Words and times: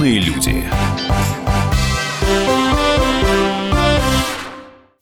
Культурные 0.00 0.20
люди. 0.20 0.64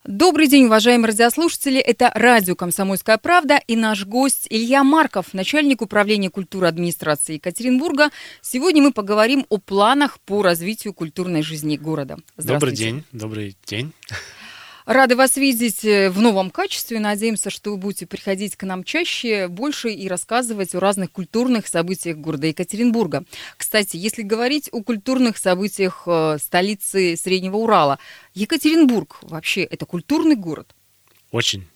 Добрый 0.03 0.47
день, 0.47 0.65
уважаемые 0.65 1.07
радиослушатели. 1.11 1.79
Это 1.79 2.11
радио 2.13 2.55
«Комсомольская 2.55 3.17
правда» 3.17 3.61
и 3.65 3.77
наш 3.77 4.05
гость 4.05 4.47
Илья 4.49 4.83
Марков, 4.83 5.33
начальник 5.33 5.81
управления 5.81 6.29
культуры 6.29 6.67
администрации 6.67 7.35
Екатеринбурга. 7.35 8.09
Сегодня 8.41 8.83
мы 8.83 8.91
поговорим 8.91 9.45
о 9.47 9.57
планах 9.57 10.19
по 10.19 10.43
развитию 10.43 10.93
культурной 10.93 11.43
жизни 11.43 11.77
города. 11.77 12.17
Добрый 12.35 12.73
день, 12.73 13.05
добрый 13.13 13.55
день. 13.65 13.93
Рады 14.89 15.15
вас 15.15 15.37
видеть 15.37 15.85
э, 15.85 16.09
в 16.09 16.19
новом 16.19 16.49
качестве. 16.49 16.99
Надеемся, 16.99 17.51
что 17.51 17.69
вы 17.69 17.77
будете 17.77 18.07
приходить 18.07 18.55
к 18.55 18.63
нам 18.63 18.83
чаще, 18.83 19.47
больше 19.47 19.91
и 19.91 20.07
рассказывать 20.07 20.73
о 20.73 20.79
разных 20.79 21.11
культурных 21.11 21.67
событиях 21.67 22.17
города 22.17 22.47
Екатеринбурга. 22.47 23.23
Кстати, 23.55 23.97
если 23.97 24.23
говорить 24.23 24.67
о 24.71 24.81
культурных 24.81 25.37
событиях 25.37 26.05
э, 26.07 26.39
столицы 26.41 27.15
Среднего 27.17 27.57
Урала, 27.57 27.99
Екатеринбург 28.33 29.19
вообще 29.21 29.61
это 29.61 29.85
культурный 29.85 30.35
город? 30.35 30.73
Очень. 31.29 31.67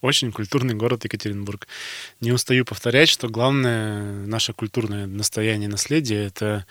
Очень 0.00 0.30
культурный 0.30 0.74
город 0.74 1.02
Екатеринбург. 1.02 1.66
Не 2.20 2.30
устаю 2.30 2.64
повторять, 2.64 3.08
что 3.08 3.28
главное 3.28 4.24
наше 4.26 4.52
культурное 4.52 5.08
настояние 5.08 5.68
наследие— 5.68 6.26
это 6.28 6.64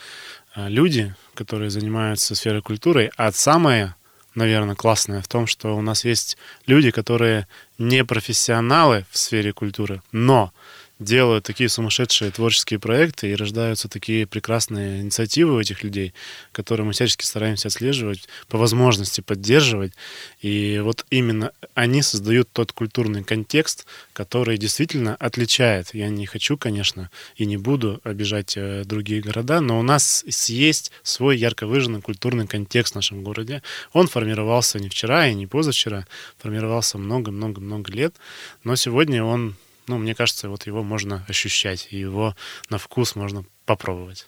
э, 0.55 0.69
люди, 0.69 1.13
которые 1.33 1.69
занимаются 1.69 2.33
сферой 2.33 2.61
культуры, 2.61 3.11
а 3.17 3.33
самое 3.33 3.95
наверное, 4.35 4.75
классное 4.75 5.21
в 5.21 5.27
том, 5.27 5.47
что 5.47 5.75
у 5.75 5.81
нас 5.81 6.05
есть 6.05 6.37
люди, 6.65 6.91
которые 6.91 7.47
не 7.77 8.03
профессионалы 8.03 9.05
в 9.09 9.17
сфере 9.17 9.53
культуры, 9.53 10.01
но 10.11 10.51
делают 10.99 11.45
такие 11.45 11.69
сумасшедшие 11.69 12.31
творческие 12.31 12.79
проекты 12.79 13.31
и 13.31 13.35
рождаются 13.35 13.87
такие 13.87 14.27
прекрасные 14.27 15.01
инициативы 15.01 15.55
у 15.55 15.59
этих 15.59 15.83
людей, 15.83 16.13
которые 16.51 16.85
мы 16.85 16.91
всячески 16.91 17.23
стараемся 17.23 17.69
отслеживать, 17.69 18.27
по 18.49 18.57
возможности 18.57 19.21
поддерживать. 19.21 19.93
И 20.41 20.79
вот 20.83 21.05
именно 21.09 21.51
они 21.73 22.01
создают 22.01 22.51
тот 22.51 22.73
культурный 22.73 23.23
контекст, 23.23 23.85
который 24.13 24.57
действительно 24.57 25.15
отличает. 25.15 25.93
Я 25.93 26.09
не 26.09 26.25
хочу, 26.25 26.57
конечно, 26.57 27.09
и 27.37 27.45
не 27.45 27.57
буду 27.57 28.01
обижать 28.03 28.57
э, 28.57 28.83
другие 28.85 29.21
города, 29.21 29.61
но 29.61 29.79
у 29.79 29.83
нас 29.83 30.23
есть 30.47 30.91
свой 31.03 31.37
ярко 31.37 31.65
выраженный 31.65 32.01
культурный 32.01 32.47
контекст 32.47 32.93
в 32.93 32.95
нашем 32.95 33.23
городе. 33.23 33.63
Он 33.93 34.07
формировался 34.07 34.79
не 34.79 34.89
вчера 34.89 35.27
и 35.27 35.33
не 35.33 35.47
позавчера, 35.47 36.05
формировался 36.37 36.97
много-много-много 36.97 37.91
лет, 37.93 38.15
но 38.63 38.75
сегодня 38.75 39.23
он 39.23 39.55
ну, 39.89 39.97
мне 39.97 40.13
кажется, 40.13 40.49
вот 40.49 40.67
его 40.67 40.83
можно 40.83 41.25
ощущать, 41.27 41.87
его 41.91 42.35
на 42.69 42.77
вкус 42.77 43.15
можно 43.15 43.43
попробовать. 43.65 44.27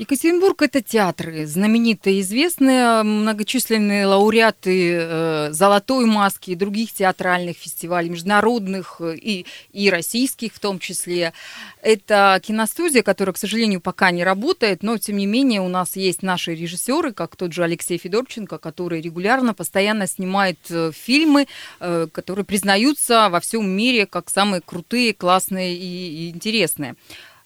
Екатеринбург– 0.00 0.62
это 0.62 0.80
театры, 0.80 1.44
знаменитые, 1.44 2.22
известные, 2.22 3.02
многочисленные 3.02 4.06
лауреаты 4.06 4.96
э, 4.98 5.48
«Золотой 5.52 6.06
маски» 6.06 6.52
и 6.52 6.54
других 6.54 6.94
театральных 6.94 7.58
фестивалей, 7.58 8.08
международных 8.08 8.96
э, 9.00 9.16
и, 9.16 9.44
и 9.74 9.90
российских 9.90 10.54
в 10.54 10.58
том 10.58 10.78
числе. 10.78 11.34
Это 11.82 12.40
киностудия, 12.42 13.02
которая, 13.02 13.34
к 13.34 13.36
сожалению, 13.36 13.82
пока 13.82 14.10
не 14.10 14.24
работает, 14.24 14.82
но, 14.82 14.96
тем 14.96 15.18
не 15.18 15.26
менее, 15.26 15.60
у 15.60 15.68
нас 15.68 15.96
есть 15.96 16.22
наши 16.22 16.54
режиссеры, 16.54 17.12
как 17.12 17.36
тот 17.36 17.52
же 17.52 17.62
Алексей 17.62 17.98
Федорченко, 17.98 18.56
который 18.56 19.02
регулярно, 19.02 19.52
постоянно 19.52 20.06
снимает 20.06 20.60
э, 20.70 20.92
фильмы, 20.94 21.46
которые 21.78 22.46
признаются 22.46 23.28
во 23.28 23.38
всем 23.40 23.68
мире 23.68 24.06
как 24.06 24.30
самые 24.30 24.62
крутые, 24.62 25.12
классные 25.12 25.76
и 25.76 26.30
интересные. 26.30 26.96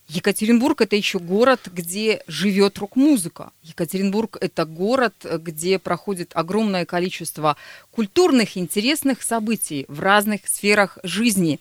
Екатеринбург 0.08 0.82
это 0.82 0.96
еще 0.96 1.18
город, 1.18 1.68
где 1.72 2.22
живет 2.26 2.78
рок-музыка. 2.78 3.52
Екатеринбург 3.62 4.36
это 4.40 4.66
город, 4.66 5.14
где 5.24 5.78
проходит 5.78 6.32
огромное 6.34 6.84
количество 6.84 7.56
культурных, 7.90 8.56
интересных 8.56 9.22
событий 9.22 9.86
в 9.88 10.00
разных 10.00 10.46
сферах 10.46 10.98
жизни. 11.02 11.58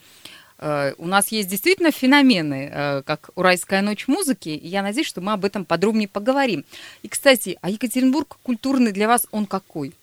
Э, 0.60 0.94
у 0.98 1.08
нас 1.08 1.30
есть 1.32 1.48
действительно 1.48 1.92
феномены, 1.92 2.70
э, 2.72 3.02
как 3.06 3.30
Уральская 3.36 3.82
ночь 3.82 4.08
музыки, 4.08 4.50
и 4.50 4.68
я 4.68 4.82
надеюсь, 4.82 5.08
что 5.08 5.22
мы 5.22 5.34
об 5.34 5.46
этом 5.46 5.66
подробнее 5.66 6.08
поговорим. 6.08 6.66
И, 7.02 7.08
кстати, 7.08 7.58
а 7.62 7.70
Екатеринбург 7.70 8.38
культурный 8.44 8.92
для 8.92 9.08
вас, 9.08 9.26
он 9.32 9.46
какой? 9.46 9.94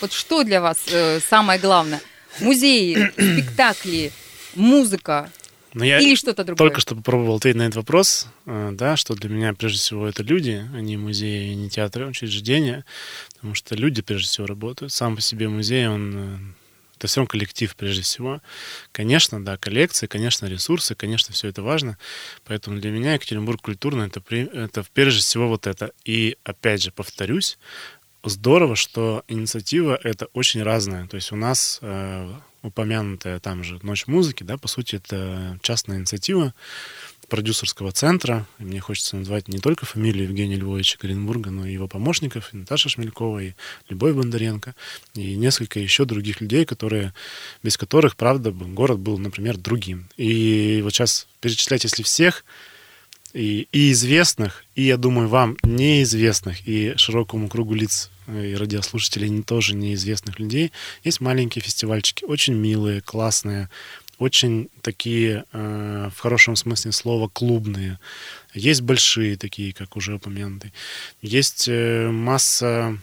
Вот 0.00 0.12
что 0.12 0.42
для 0.42 0.60
вас 0.60 0.78
э, 0.90 1.20
самое 1.20 1.60
главное? 1.60 2.00
Музеи, 2.40 3.10
спектакли, 3.12 4.12
музыка, 4.54 5.30
но 5.78 5.84
я 5.84 6.00
Или 6.00 6.16
что-то 6.16 6.42
другое. 6.42 6.68
Только 6.68 6.80
что 6.80 6.96
попробовал 6.96 7.36
ответить 7.36 7.56
на 7.58 7.62
этот 7.62 7.76
вопрос, 7.76 8.26
э, 8.46 8.70
да, 8.72 8.96
что 8.96 9.14
для 9.14 9.30
меня 9.30 9.54
прежде 9.54 9.78
всего 9.78 10.08
это 10.08 10.24
люди, 10.24 10.68
а 10.74 10.80
не 10.80 10.96
музеи, 10.96 11.54
не 11.54 11.70
театры, 11.70 12.04
а 12.04 12.08
учреждения, 12.08 12.84
потому 13.34 13.54
что 13.54 13.76
люди 13.76 14.02
прежде 14.02 14.26
всего 14.26 14.48
работают. 14.48 14.92
Сам 14.92 15.14
по 15.14 15.22
себе 15.22 15.48
музей, 15.48 15.86
он 15.86 16.14
э, 16.16 16.38
это 16.96 17.06
все 17.06 17.24
коллектив 17.26 17.76
прежде 17.76 18.02
всего. 18.02 18.42
Конечно, 18.90 19.44
да, 19.44 19.56
коллекции, 19.56 20.08
конечно, 20.08 20.46
ресурсы, 20.46 20.96
конечно, 20.96 21.32
все 21.32 21.46
это 21.46 21.62
важно. 21.62 21.96
Поэтому 22.44 22.80
для 22.80 22.90
меня 22.90 23.14
Екатеринбург 23.14 23.62
культурный 23.62 24.08
это, 24.08 24.20
это 24.34 24.84
прежде 24.92 25.20
всего 25.20 25.46
вот 25.46 25.68
это. 25.68 25.92
И 26.04 26.36
опять 26.42 26.82
же 26.82 26.90
повторюсь, 26.90 27.56
здорово, 28.24 28.74
что 28.74 29.22
инициатива 29.28 29.96
это 30.02 30.26
очень 30.32 30.64
разная. 30.64 31.06
То 31.06 31.14
есть 31.14 31.30
у 31.30 31.36
нас 31.36 31.78
э, 31.82 32.32
упомянутая 32.62 33.40
там 33.40 33.64
же 33.64 33.78
«Ночь 33.82 34.06
музыки», 34.06 34.42
да, 34.42 34.58
по 34.58 34.68
сути, 34.68 34.96
это 34.96 35.58
частная 35.62 35.98
инициатива 35.98 36.54
продюсерского 37.28 37.92
центра. 37.92 38.46
Мне 38.58 38.80
хочется 38.80 39.16
назвать 39.16 39.48
не 39.48 39.58
только 39.58 39.86
фамилию 39.86 40.24
Евгения 40.24 40.56
Львовича 40.56 40.98
Коренбурга, 40.98 41.50
но 41.50 41.66
и 41.66 41.72
его 41.72 41.86
помощников, 41.86 42.52
и 42.52 42.56
Наташа 42.56 42.88
Шмелькова, 42.88 43.40
и 43.40 43.52
Любовь 43.88 44.14
Бондаренко, 44.14 44.74
и 45.14 45.36
несколько 45.36 45.78
еще 45.78 46.04
других 46.04 46.40
людей, 46.40 46.64
которые, 46.64 47.14
без 47.62 47.76
которых, 47.76 48.16
правда, 48.16 48.50
город 48.50 48.98
был, 48.98 49.18
например, 49.18 49.56
другим. 49.56 50.08
И 50.16 50.80
вот 50.82 50.94
сейчас 50.94 51.26
перечислять, 51.40 51.84
если 51.84 52.02
всех, 52.02 52.44
и, 53.32 53.68
и 53.72 53.92
известных, 53.92 54.64
и, 54.74 54.82
я 54.82 54.96
думаю, 54.96 55.28
вам 55.28 55.56
неизвестных, 55.62 56.66
и 56.66 56.94
широкому 56.96 57.48
кругу 57.48 57.74
лиц 57.74 58.10
и 58.26 58.54
радиослушателей 58.54 59.42
тоже 59.42 59.74
неизвестных 59.74 60.38
людей, 60.38 60.72
есть 61.04 61.20
маленькие 61.20 61.62
фестивальчики, 61.62 62.24
очень 62.24 62.54
милые, 62.54 63.00
классные, 63.00 63.68
очень 64.18 64.68
такие, 64.82 65.44
э, 65.52 66.10
в 66.14 66.18
хорошем 66.18 66.56
смысле 66.56 66.92
слова, 66.92 67.28
клубные. 67.28 67.98
Есть 68.52 68.82
большие 68.82 69.36
такие, 69.36 69.72
как 69.72 69.96
уже 69.96 70.14
упомянутые. 70.14 70.72
Есть 71.22 71.68
э, 71.68 72.10
масса 72.10 72.98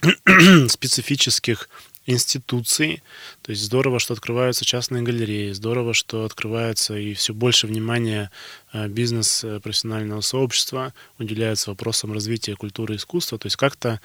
специфических 0.68 1.68
институций. 2.08 3.02
То 3.42 3.50
есть 3.50 3.62
здорово, 3.62 3.98
что 3.98 4.14
открываются 4.14 4.64
частные 4.64 5.02
галереи, 5.02 5.52
здорово, 5.52 5.92
что 5.92 6.24
открывается 6.24 6.96
и 6.96 7.12
все 7.12 7.34
больше 7.34 7.66
внимания 7.66 8.30
э, 8.72 8.88
бизнес 8.88 9.44
э, 9.44 9.60
профессионального 9.60 10.22
сообщества 10.22 10.94
уделяется 11.18 11.70
вопросам 11.70 12.12
развития 12.12 12.56
культуры 12.56 12.94
и 12.94 12.96
искусства. 12.96 13.38
То 13.38 13.46
есть 13.46 13.56
как-то, 13.56 14.00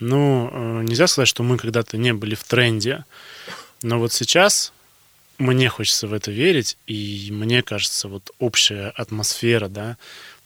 ну, 0.00 0.48
э, 0.50 0.82
нельзя 0.84 1.06
сказать, 1.06 1.28
что 1.28 1.42
мы 1.42 1.58
когда-то 1.58 1.98
не 1.98 2.14
были 2.14 2.34
в 2.34 2.44
тренде, 2.44 3.04
но 3.82 3.98
вот 3.98 4.12
сейчас 4.12 4.72
мне 5.36 5.68
хочется 5.68 6.08
в 6.08 6.14
это 6.14 6.30
верить, 6.30 6.78
и 6.86 7.28
мне 7.30 7.62
кажется, 7.62 8.08
вот 8.08 8.30
общая 8.38 8.88
атмосфера, 8.96 9.68
да, 9.68 9.98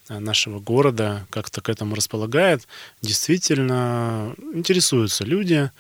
нашего 0.09 0.59
города 0.59 1.27
как-то 1.29 1.61
к 1.61 1.69
этому 1.69 1.95
располагает. 1.95 2.67
Действительно 3.03 4.35
интересуются 4.55 5.25
люди, 5.25 5.71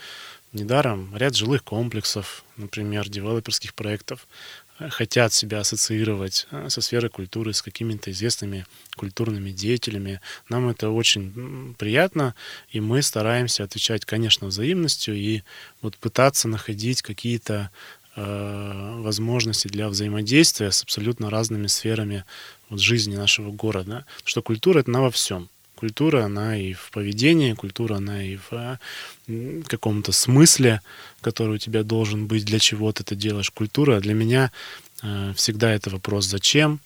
Недаром 0.52 1.14
ряд 1.14 1.36
жилых 1.36 1.62
комплексов, 1.62 2.42
например, 2.56 3.08
девелоперских 3.10 3.74
проектов, 3.74 4.26
э, 4.78 4.88
хотят 4.88 5.34
себя 5.34 5.60
ассоциировать 5.60 6.46
э, 6.50 6.70
со 6.70 6.80
сферой 6.80 7.10
культуры, 7.10 7.52
с 7.52 7.60
какими-то 7.60 8.10
известными 8.10 8.64
культурными 8.96 9.50
деятелями. 9.50 10.22
Нам 10.48 10.70
это 10.70 10.88
очень 10.88 11.74
приятно, 11.78 12.34
и 12.70 12.80
мы 12.80 13.02
стараемся 13.02 13.64
отвечать, 13.64 14.06
конечно, 14.06 14.46
взаимностью 14.46 15.14
и 15.14 15.42
вот 15.82 15.98
пытаться 15.98 16.48
находить 16.48 17.02
какие-то 17.02 17.70
э, 18.16 18.94
возможности 19.00 19.68
для 19.68 19.90
взаимодействия 19.90 20.70
с 20.70 20.82
абсолютно 20.82 21.28
разными 21.28 21.66
сферами 21.66 22.24
вот, 22.70 22.80
жизни 22.80 23.16
нашего 23.16 23.50
города. 23.50 24.06
Что 24.24 24.40
культура— 24.40 24.78
это 24.80 24.90
на 24.90 25.02
во 25.02 25.10
всем. 25.10 25.50
Культура, 25.78 26.24
она 26.24 26.58
и 26.58 26.72
в 26.72 26.90
поведении, 26.90 27.52
культура, 27.52 27.98
она 27.98 28.24
и 28.24 28.36
в 28.36 28.78
каком-то 29.68 30.10
смысле, 30.10 30.80
который 31.20 31.54
у 31.54 31.58
тебя 31.58 31.84
должен 31.84 32.26
быть, 32.26 32.44
для 32.44 32.58
чего 32.58 32.90
ты 32.90 33.04
это 33.04 33.14
делаешь. 33.14 33.52
Культура 33.52 34.00
для 34.00 34.12
меня 34.12 34.50
э, 35.04 35.32
всегда 35.36 35.70
это 35.72 35.90
вопрос 35.90 36.24
«зачем?». 36.24 36.80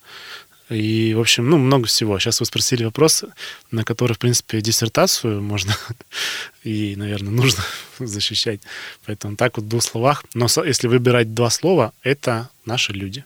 И, 0.68 1.14
в 1.14 1.20
общем, 1.20 1.48
ну, 1.48 1.56
много 1.56 1.86
всего. 1.86 2.18
Сейчас 2.18 2.40
вы 2.40 2.46
спросили 2.46 2.84
вопрос, 2.84 3.24
на 3.70 3.82
который, 3.82 4.12
в 4.12 4.18
принципе, 4.18 4.60
диссертацию 4.60 5.42
можно 5.42 5.74
и, 6.62 6.94
наверное, 6.96 7.32
нужно 7.32 7.64
защищать. 7.98 8.60
Поэтому 9.06 9.36
так 9.36 9.56
вот 9.56 9.64
в 9.64 9.68
двух 9.68 9.82
словах. 9.82 10.22
Но 10.34 10.48
если 10.66 10.86
выбирать 10.86 11.32
два 11.32 11.48
слова, 11.48 11.94
это 12.02 12.50
наши 12.66 12.92
люди. 12.92 13.24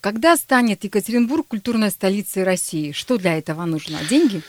Когда 0.00 0.36
станет 0.36 0.82
Екатеринбург 0.84 1.46
культурной 1.46 1.90
столицей 1.90 2.42
России? 2.42 2.92
Что 2.92 3.18
для 3.18 3.38
этого 3.38 3.64
нужно? 3.64 3.98
Деньги? 4.10 4.42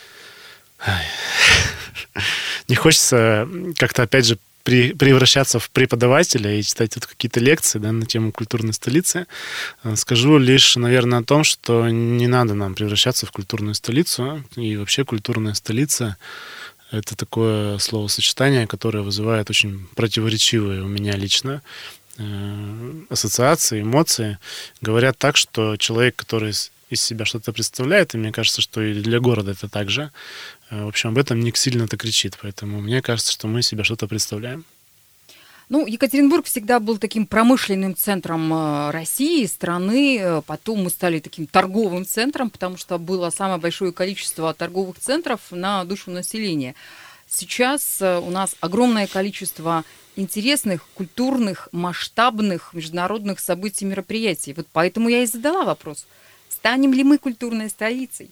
Не 2.67 2.75
хочется 2.75 3.47
как-то, 3.77 4.03
опять 4.03 4.25
же, 4.25 4.37
при, 4.63 4.91
превращаться 4.91 5.59
в 5.59 5.69
преподавателя 5.69 6.53
и 6.53 6.61
читать 6.61 6.95
вот 6.95 7.05
какие-то 7.05 7.39
лекции 7.39 7.79
да, 7.79 7.93
на 7.93 8.05
тему 8.05 8.33
культурной 8.33 8.73
столицы. 8.73 9.25
Э, 9.83 9.95
скажу 9.95 10.37
лишь, 10.37 10.75
наверное, 10.75 11.19
о 11.19 11.23
том, 11.23 11.45
что 11.45 11.87
не 11.87 12.27
надо 12.27 12.53
нам 12.53 12.75
превращаться 12.75 13.25
в 13.25 13.31
культурную 13.31 13.75
столицу. 13.75 14.43
И 14.57 14.75
вообще 14.75 15.05
культурная 15.05 15.53
столица— 15.53 16.17
это 16.91 17.15
такое 17.15 17.77
словосочетание, 17.77 18.67
которое 18.67 19.03
вызывает 19.03 19.49
очень 19.49 19.87
противоречивые 19.95 20.81
у 20.81 20.87
меня 20.87 21.13
лично 21.13 21.61
ассоциации, 23.09 23.81
эмоции. 23.81 24.37
Говорят 24.81 25.17
так, 25.17 25.37
что 25.37 25.77
человек, 25.77 26.15
который 26.15 26.53
из 26.89 27.01
себя 27.01 27.25
что-то 27.25 27.51
представляет, 27.51 28.13
и 28.13 28.17
мне 28.17 28.31
кажется, 28.31 28.61
что 28.61 28.81
и 28.81 28.93
для 28.93 29.19
города 29.19 29.51
это 29.51 29.67
так 29.67 29.89
же. 29.89 30.11
Э, 30.69 30.85
в 30.85 30.87
общем, 30.87 31.09
об 31.09 31.17
этом 31.17 31.39
не 31.39 31.51
сильно-то 31.53 31.97
кричит, 31.97 32.37
поэтому 32.41 32.81
мне 32.81 33.01
кажется, 33.01 33.31
что 33.31 33.47
мы 33.47 33.59
из 33.59 33.67
себя 33.67 33.83
что-то 33.83 34.07
представляем. 34.07 34.65
Ну, 35.69 35.85
Екатеринбург 35.85 36.45
всегда 36.45 36.79
был 36.79 36.97
таким 36.97 37.25
промышленным 37.25 37.93
центром 37.93 38.53
э, 38.53 38.91
России, 38.91 39.45
страны. 39.45 40.17
Э, 40.17 40.41
потом 40.45 40.83
мы 40.83 40.89
стали 40.89 41.19
таким 41.19 41.45
торговым 41.45 42.05
центром, 42.05 42.49
потому 42.49 42.77
что 42.77 42.97
было 42.97 43.29
самое 43.31 43.59
большое 43.59 43.91
количество 43.91 44.53
торговых 44.53 44.97
центров 44.99 45.41
на 45.51 45.83
душу 45.83 46.11
населения. 46.11 46.73
Сейчас 47.29 48.01
у 48.01 48.29
нас 48.29 48.55
огромное 48.61 49.05
количество 49.05 49.83
интересных, 50.17 50.85
культурных, 50.93 51.69
масштабных 51.71 52.73
международных 52.73 53.39
событий, 53.39 53.85
мероприятий. 53.85 54.53
Вот 54.53 54.67
поэтому 54.73 55.09
я 55.09 55.23
и 55.23 55.25
задала 55.25 55.63
вопрос– 55.63 56.05
Станем 56.49 56.91
ли 56.93 57.03
мы 57.03 57.17
культурной 57.17 57.69
столицей? 57.69 58.31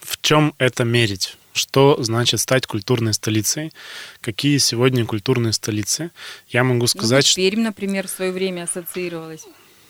В 0.00 0.20
чем 0.20 0.54
это 0.58 0.84
мерить? 0.84 1.36
Что 1.52 2.02
значит 2.02 2.40
стать 2.40 2.66
культурной 2.66 3.12
столицей? 3.12 3.72
Какие 4.22 4.56
сегодня 4.56 5.04
культурные 5.04 5.52
столицы? 5.52 6.10
Я 6.48 6.64
могу 6.64 6.80
ну, 6.80 6.86
сказать, 6.86 7.30
ну, 7.36 7.42
Пермь, 7.42 7.62
например, 7.62 8.08
в 8.08 8.10
свое 8.10 8.32
время 8.32 8.62
ассоциировалась. 8.62 9.44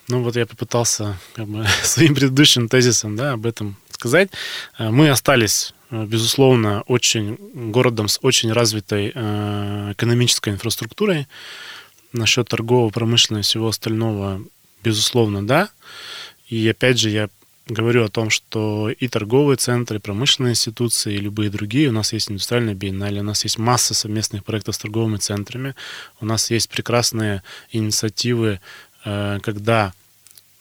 Ну 0.08 0.24
вот 0.24 0.34
я 0.34 0.44
попытался 0.44 1.16
как 1.34 1.46
бы, 1.46 1.64
своим 1.84 2.16
предыдущим 2.16 2.68
тезисом 2.68 3.14
да, 3.14 3.32
об 3.32 3.46
этом 3.46 3.76
сказать. 3.90 4.30
Э, 4.78 4.90
мы 4.90 5.08
остались, 5.08 5.72
безусловно, 5.92 6.82
очень 6.88 7.36
городом 7.70 8.08
с 8.08 8.18
очень 8.22 8.52
развитой 8.52 9.12
э, 9.14 9.92
экономической 9.92 10.50
инфраструктурой. 10.50 11.28
Насчет 12.12 12.48
торгового, 12.48 12.90
промышленного 12.90 13.40
и 13.40 13.44
всего 13.44 13.68
остального 13.68 14.42
Безусловно, 14.82 15.46
да. 15.46 15.70
И 16.48 16.68
опять 16.68 16.98
же, 16.98 17.10
я 17.10 17.28
говорю 17.68 18.04
о 18.04 18.08
том, 18.08 18.30
что 18.30 18.90
и 18.90 19.08
торговые 19.08 19.56
центры, 19.56 19.98
и 19.98 20.00
промышленные 20.00 20.52
институции, 20.52 21.14
и 21.14 21.20
любые 21.20 21.50
другие, 21.50 21.88
у 21.88 21.92
нас 21.92 22.12
есть 22.12 22.30
индустриальная 22.30 22.74
биеннале, 22.74 23.20
у 23.20 23.24
нас 23.24 23.44
есть 23.44 23.58
масса 23.58 23.94
совместных 23.94 24.44
проектов 24.44 24.74
с 24.74 24.78
торговыми 24.78 25.18
центрами, 25.18 25.74
у 26.20 26.26
нас 26.26 26.50
есть 26.50 26.68
прекрасные 26.68 27.42
инициативы, 27.70 28.60
э, 29.04 29.38
когда 29.42 29.92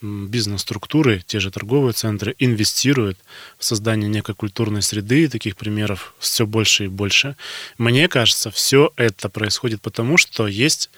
бизнес-структуры, 0.02 1.22
те 1.26 1.40
же 1.40 1.50
торговые 1.50 1.92
центры, 1.92 2.34
инвестируют 2.38 3.18
в 3.58 3.64
создание 3.64 4.08
некой 4.08 4.34
культурной 4.34 4.82
среды, 4.82 5.24
и 5.24 5.28
таких 5.28 5.56
примеров 5.56 6.14
все 6.18 6.46
больше 6.46 6.84
и 6.84 6.88
больше. 6.88 7.36
Мне 7.78 8.08
кажется, 8.08 8.50
все 8.50 8.92
это 8.96 9.28
происходит 9.28 9.80
потому, 9.80 10.16
что 10.18 10.46
есть 10.46 10.90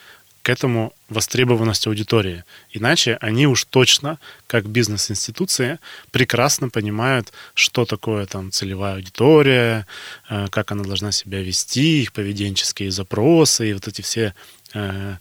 к 0.45 0.51
этому 0.51 0.93
востребованность 1.09 1.87
аудитории. 1.87 2.45
Иначе 2.71 3.17
они 3.23 3.47
уж 3.47 3.65
точно, 3.65 4.19
как 4.47 4.67
бизнес-институции, 4.67 5.79
прекрасно 6.11 6.69
понимают, 6.69 7.33
что 7.55 7.87
такое 7.87 8.27
там 8.27 8.51
целевая 8.51 8.97
аудитория, 8.97 9.87
э, 10.29 10.49
как 10.51 10.71
она 10.71 10.85
должна 10.85 11.13
себя 11.13 11.41
вести, 11.41 12.03
их 12.03 12.13
поведенческие 12.13 12.91
запросы 12.91 13.71
и 13.71 13.73
вот 13.73 13.89
эти 13.89 14.03
все 14.03 14.35
э, 14.75 15.17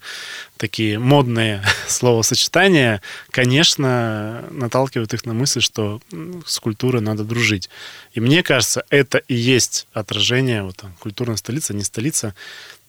такие 0.57 0.99
модные 0.99 1.63
словосочетания, 1.87 3.01
конечно, 3.31 4.45
наталкивают 4.51 5.13
их 5.13 5.25
на 5.25 5.33
мысль, 5.33 5.61
что 5.61 6.01
с 6.45 6.59
культурой 6.59 7.01
надо 7.01 7.23
дружить. 7.23 7.69
И 8.13 8.19
мне 8.19 8.43
кажется, 8.43 8.83
это 8.89 9.19
и 9.19 9.35
есть 9.35 9.87
отражение 9.93 10.63
вот, 10.63 10.77
там, 10.77 10.93
культурная 10.99 11.37
столица, 11.37 11.73
не 11.73 11.83
столица. 11.83 12.35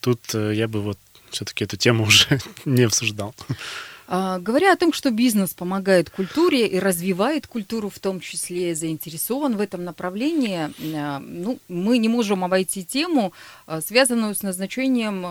Тут 0.01 0.21
э, 0.35 0.53
я 0.55 0.69
бы 0.69 0.81
вот 0.81 0.99
все-таки 1.31 1.65
эту 1.65 1.77
тему 1.77 2.05
уже 2.09 2.41
не 2.65 2.83
обсуждал. 2.83 3.35
А, 4.07 4.39
говоря 4.39 4.73
о 4.73 4.77
том, 4.77 4.93
что 4.93 5.11
бизнес 5.11 5.55
помогает 5.55 6.11
культуре 6.11 6.67
и 6.67 6.79
развивает 6.79 7.47
культуру, 7.47 7.89
в 7.89 7.99
том 7.99 8.21
числе 8.21 8.75
заинтересован 8.75 9.57
в 9.57 9.61
этом 9.61 9.85
направлении, 9.85 10.71
а, 10.97 11.21
ну, 11.21 11.59
мы 11.69 11.99
не 11.99 12.09
можем 12.09 12.45
обойти 12.45 12.85
тему, 12.85 13.33
а, 13.67 13.81
связанную 13.81 14.35
с 14.35 14.43
назначением 14.43 15.23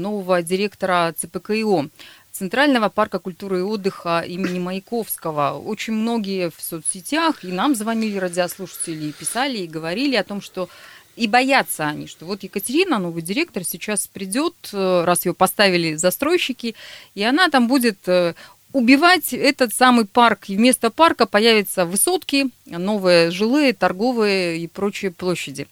нового 0.00 0.42
директора 0.42 1.12
ЦПКИО. 1.16 1.88
Центрального 2.32 2.88
парка 2.88 3.18
культуры 3.18 3.58
и 3.58 3.62
отдыха 3.62 4.20
имени 4.20 4.60
Маяковского. 4.60 5.58
Очень 5.58 5.94
многие 5.94 6.50
в 6.50 6.62
соцсетях, 6.62 7.44
и 7.44 7.48
нам 7.48 7.74
звонили 7.74 8.16
радиослушатели, 8.16 9.06
и 9.06 9.12
писали, 9.12 9.58
и 9.58 9.66
говорили 9.66 10.14
о 10.14 10.24
том, 10.24 10.40
что 10.40 10.68
и 11.16 11.26
боятся 11.26 11.88
они, 11.88 12.06
что 12.06 12.24
вот 12.24 12.42
Екатерина, 12.42 12.98
новый 12.98 13.22
директор, 13.22 13.64
сейчас 13.64 14.06
придет, 14.06 14.54
э, 14.72 15.04
раз 15.04 15.26
ее 15.26 15.34
поставили 15.34 15.94
застройщики, 15.94 16.74
и 17.14 17.22
она 17.22 17.48
там 17.48 17.68
будет 17.68 17.98
э, 18.06 18.34
убивать 18.72 19.32
этот 19.32 19.74
самый 19.74 20.06
парк. 20.06 20.48
И 20.48 20.56
вместо 20.56 20.90
парка 20.90 21.26
появятся 21.26 21.84
высотки, 21.84 22.50
новые 22.66 23.30
жилые, 23.30 23.72
торговые 23.72 24.58
и 24.58 24.66
прочие 24.66 25.10
площади. 25.10 25.66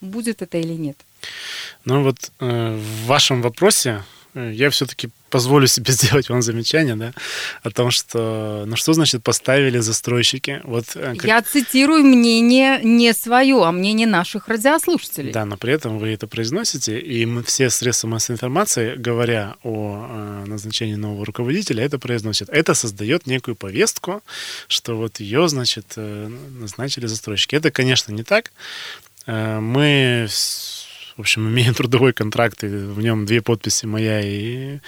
Будет 0.00 0.42
это 0.42 0.58
или 0.58 0.74
нет? 0.74 0.96
Ну 1.84 2.02
вот 2.02 2.30
э, 2.40 2.76
в 2.76 3.06
вашем 3.06 3.42
вопросе 3.42 4.02
я 4.34 4.70
все-таки 4.70 5.10
позволю 5.36 5.66
себе 5.66 5.92
сделать 5.92 6.30
вам 6.30 6.42
замечание, 6.42 6.96
да, 6.96 7.12
о 7.62 7.70
том, 7.70 7.90
что, 7.90 8.64
ну 8.66 8.76
что 8.76 8.94
значит 8.94 9.22
поставили 9.22 9.80
застройщики? 9.80 10.60
Вот, 10.64 10.84
э, 10.94 11.14
как... 11.14 11.24
Я 11.24 11.42
цитирую 11.42 12.04
мнение 12.04 12.80
не 12.82 13.12
свое, 13.12 13.62
а 13.62 13.70
мнение 13.70 14.06
наших 14.06 14.48
радиослушателей. 14.48 15.32
Да, 15.32 15.44
но 15.44 15.58
при 15.58 15.74
этом 15.74 15.98
вы 15.98 16.08
это 16.08 16.26
произносите, 16.26 16.98
и 16.98 17.26
мы 17.26 17.42
все 17.42 17.68
средства 17.68 18.08
массовой 18.08 18.36
информации, 18.36 18.96
говоря 18.96 19.56
о 19.62 20.06
э, 20.08 20.44
назначении 20.46 20.96
нового 20.96 21.26
руководителя, 21.26 21.84
это 21.84 21.98
произносят. 21.98 22.48
Это 22.48 22.72
создает 22.74 23.26
некую 23.26 23.56
повестку, 23.56 24.22
что 24.68 24.96
вот 24.96 25.20
ее, 25.20 25.48
значит, 25.48 25.86
э, 25.96 26.28
назначили 26.60 27.06
застройщики. 27.06 27.56
Это, 27.56 27.70
конечно, 27.70 28.12
не 28.12 28.22
так. 28.22 28.52
Мы 29.26 30.28
в 31.16 31.20
общем, 31.20 31.48
имеем 31.48 31.74
трудовой 31.74 32.12
контракт, 32.12 32.64
и 32.64 32.68
в 32.68 33.00
нем 33.00 33.26
две 33.26 33.40
подписи 33.40 33.86
моя 33.86 34.20
и 34.20 34.78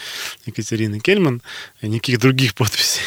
Екатерины 0.47 1.01
Кельман. 1.01 1.43
Никаких 1.83 2.19
других 2.21 2.55
подписей 2.57 3.03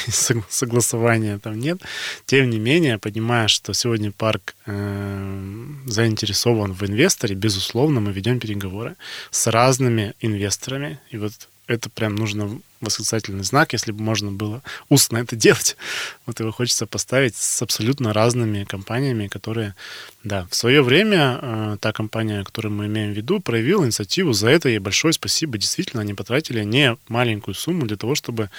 согласования 0.49 1.37
там 1.39 1.59
нет. 1.59 1.81
Тем 2.25 2.49
не 2.49 2.59
менее, 2.59 2.97
понимая, 2.97 3.47
что 3.47 3.73
сегодня 3.73 4.11
парк 4.11 4.55
э, 4.65 5.55
заинтересован 5.85 6.73
в 6.73 6.83
инвесторе, 6.83 7.35
безусловно, 7.35 7.99
мы 7.99 8.11
ведем 8.11 8.39
переговоры 8.39 8.95
с 9.29 9.47
разными 9.47 10.13
инвесторами. 10.19 10.99
И 11.09 11.17
вот 11.17 11.33
это 11.67 11.89
прям 11.89 12.15
нужно 12.15 12.59
восклицательный 12.81 13.43
знак, 13.43 13.73
если 13.73 13.91
бы 13.91 14.03
можно 14.03 14.31
было 14.31 14.61
устно 14.89 15.17
это 15.17 15.35
делать. 15.35 15.77
Вот 16.25 16.39
его 16.39 16.51
хочется 16.51 16.85
поставить 16.85 17.35
с 17.35 17.61
абсолютно 17.61 18.13
разными 18.13 18.63
компаниями, 18.63 19.27
которые, 19.27 19.75
да, 20.23 20.47
в 20.49 20.55
свое 20.55 20.81
время 20.81 21.39
э, 21.41 21.77
та 21.79 21.93
компания, 21.93 22.43
которую 22.43 22.73
мы 22.73 22.87
имеем 22.87 23.13
в 23.13 23.15
виду, 23.15 23.39
проявила 23.39 23.85
инициативу. 23.85 24.33
За 24.33 24.49
это 24.49 24.69
ей 24.69 24.79
большое 24.79 25.13
спасибо. 25.13 25.57
Действительно, 25.57 26.01
они 26.01 26.13
потратили 26.13 26.63
не 26.63 26.97
маленькую 27.07 27.55
сумму 27.55 27.85
для 27.85 27.97
того, 27.97 28.15
чтобы 28.15 28.49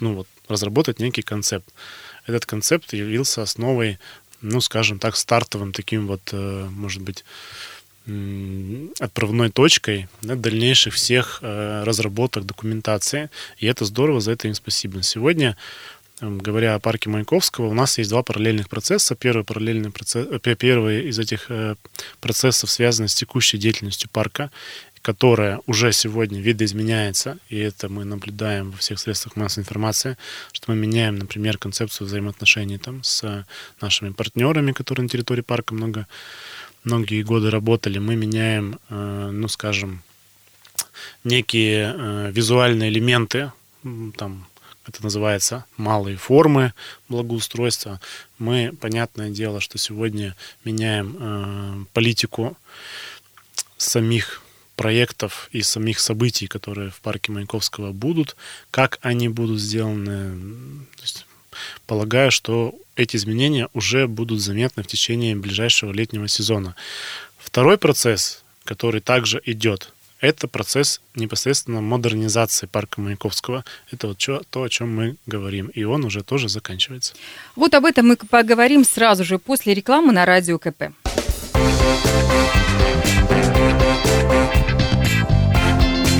ну, 0.00 0.14
вот, 0.14 0.28
разработать 0.48 0.98
некий 0.98 1.22
концепт. 1.22 1.68
Этот 2.26 2.46
концепт 2.46 2.92
явился 2.92 3.42
основой, 3.42 3.98
ну, 4.40 4.60
скажем 4.60 4.98
так, 4.98 5.16
стартовым 5.16 5.72
таким 5.72 6.06
вот, 6.06 6.22
э, 6.32 6.68
может 6.70 7.02
быть, 7.02 7.24
отправной 8.98 9.50
точкой 9.50 10.08
да, 10.22 10.34
дальнейших 10.34 10.94
всех 10.94 11.38
э, 11.42 11.82
разработок 11.84 12.46
документации. 12.46 13.30
И 13.58 13.66
это 13.66 13.84
здорово, 13.84 14.20
за 14.20 14.32
это 14.32 14.48
им 14.48 14.54
спасибо. 14.54 15.02
Сегодня, 15.02 15.56
э, 16.20 16.28
говоря 16.28 16.74
о 16.74 16.80
парке 16.80 17.10
Маяковского, 17.10 17.66
у 17.66 17.74
нас 17.74 17.98
есть 17.98 18.10
два 18.10 18.22
параллельных 18.22 18.68
процесса. 18.68 19.14
Первый, 19.14 19.44
параллельный 19.44 19.90
процесс, 19.90 20.26
э, 20.30 20.54
первый 20.54 21.08
из 21.08 21.18
этих 21.18 21.50
э, 21.50 21.76
процессов 22.20 22.70
связан 22.70 23.08
с 23.08 23.14
текущей 23.14 23.58
деятельностью 23.58 24.08
парка, 24.12 24.50
которая 25.02 25.60
уже 25.66 25.92
сегодня 25.92 26.40
видоизменяется, 26.40 27.38
и 27.48 27.58
это 27.58 27.88
мы 27.88 28.04
наблюдаем 28.04 28.70
во 28.70 28.76
всех 28.76 28.98
средствах 28.98 29.34
массовой 29.34 29.62
информации, 29.62 30.18
что 30.52 30.70
мы 30.70 30.76
меняем, 30.76 31.16
например, 31.16 31.56
концепцию 31.56 32.06
взаимоотношений 32.06 32.76
там, 32.76 33.02
с 33.02 33.46
нашими 33.80 34.10
партнерами, 34.10 34.72
которые 34.72 35.04
на 35.04 35.08
территории 35.08 35.40
парка 35.40 35.74
много 35.74 36.06
многие 36.84 37.22
годы 37.22 37.50
работали, 37.50 37.98
мы 37.98 38.16
меняем, 38.16 38.78
э, 38.88 39.30
ну, 39.32 39.48
скажем, 39.48 40.02
некие 41.24 41.94
э, 41.96 42.30
визуальные 42.32 42.90
элементы, 42.90 43.52
там, 44.16 44.46
это 44.86 45.02
называется 45.02 45.64
малые 45.76 46.16
формы 46.16 46.74
благоустройства. 47.08 48.00
Мы, 48.38 48.72
понятное 48.80 49.30
дело, 49.30 49.60
что 49.60 49.78
сегодня 49.78 50.36
меняем 50.64 51.16
э, 51.18 51.84
политику 51.92 52.56
самих 53.76 54.42
проектов 54.76 55.48
и 55.52 55.62
самих 55.62 56.00
событий, 56.00 56.46
которые 56.46 56.90
в 56.90 57.00
парке 57.00 57.32
Маяковского 57.32 57.92
будут, 57.92 58.36
как 58.70 58.98
они 59.02 59.28
будут 59.28 59.60
сделаны. 59.60 60.86
То 60.96 61.02
есть, 61.02 61.26
полагаю, 61.86 62.30
что 62.30 62.74
эти 62.96 63.16
изменения 63.16 63.68
уже 63.74 64.06
будут 64.06 64.40
заметны 64.40 64.82
в 64.82 64.86
течение 64.86 65.34
ближайшего 65.36 65.92
летнего 65.92 66.28
сезона. 66.28 66.74
Второй 67.38 67.78
процесс, 67.78 68.42
который 68.64 69.00
также 69.00 69.40
идет, 69.44 69.92
это 70.20 70.48
процесс 70.48 71.00
непосредственно 71.14 71.80
модернизации 71.80 72.66
парка 72.66 73.00
Маяковского. 73.00 73.64
Это 73.90 74.08
вот 74.08 74.18
чё, 74.18 74.42
то, 74.50 74.62
о 74.62 74.68
чем 74.68 74.94
мы 74.94 75.16
говорим. 75.26 75.68
И 75.68 75.82
он 75.84 76.04
уже 76.04 76.22
тоже 76.22 76.48
заканчивается. 76.48 77.14
Вот 77.56 77.72
об 77.74 77.86
этом 77.86 78.08
мы 78.08 78.16
поговорим 78.16 78.84
сразу 78.84 79.24
же 79.24 79.38
после 79.38 79.72
рекламы 79.72 80.12
на 80.12 80.26
радио 80.26 80.58
КП. 80.58 80.92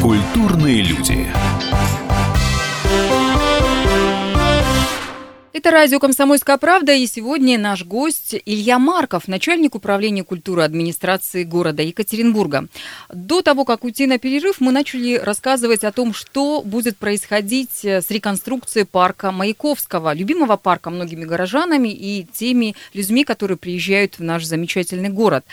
Культурные 0.00 0.82
люди. 0.82 1.28
Это 5.60 5.72
радио 5.72 5.98
«Комсомольская 5.98 6.56
правда» 6.56 6.94
и 6.94 7.06
сегодня 7.06 7.58
наш 7.58 7.84
гость 7.84 8.34
Илья 8.46 8.78
Марков, 8.78 9.28
начальник 9.28 9.74
управления 9.74 10.24
культуры 10.24 10.62
администрации 10.62 11.44
города 11.44 11.82
Екатеринбурга. 11.82 12.68
До 13.12 13.42
того, 13.42 13.66
как 13.66 13.84
уйти 13.84 14.06
на 14.06 14.18
перерыв, 14.18 14.58
мы 14.60 14.72
начали 14.72 15.16
рассказывать 15.16 15.84
о 15.84 15.92
том, 15.92 16.14
что 16.14 16.62
будет 16.62 16.96
происходить 16.96 17.84
с 17.84 18.10
реконструкцией 18.10 18.86
парка 18.86 19.32
Маяковского, 19.32 20.14
любимого 20.14 20.56
парка 20.56 20.88
многими 20.88 21.26
горожанами 21.26 21.90
и 21.90 22.26
теми 22.32 22.74
людьми, 22.94 23.24
которые 23.24 23.58
приезжают 23.58 24.18
в 24.18 24.22
наш 24.22 24.44
замечательный 24.44 25.10
город. 25.10 25.44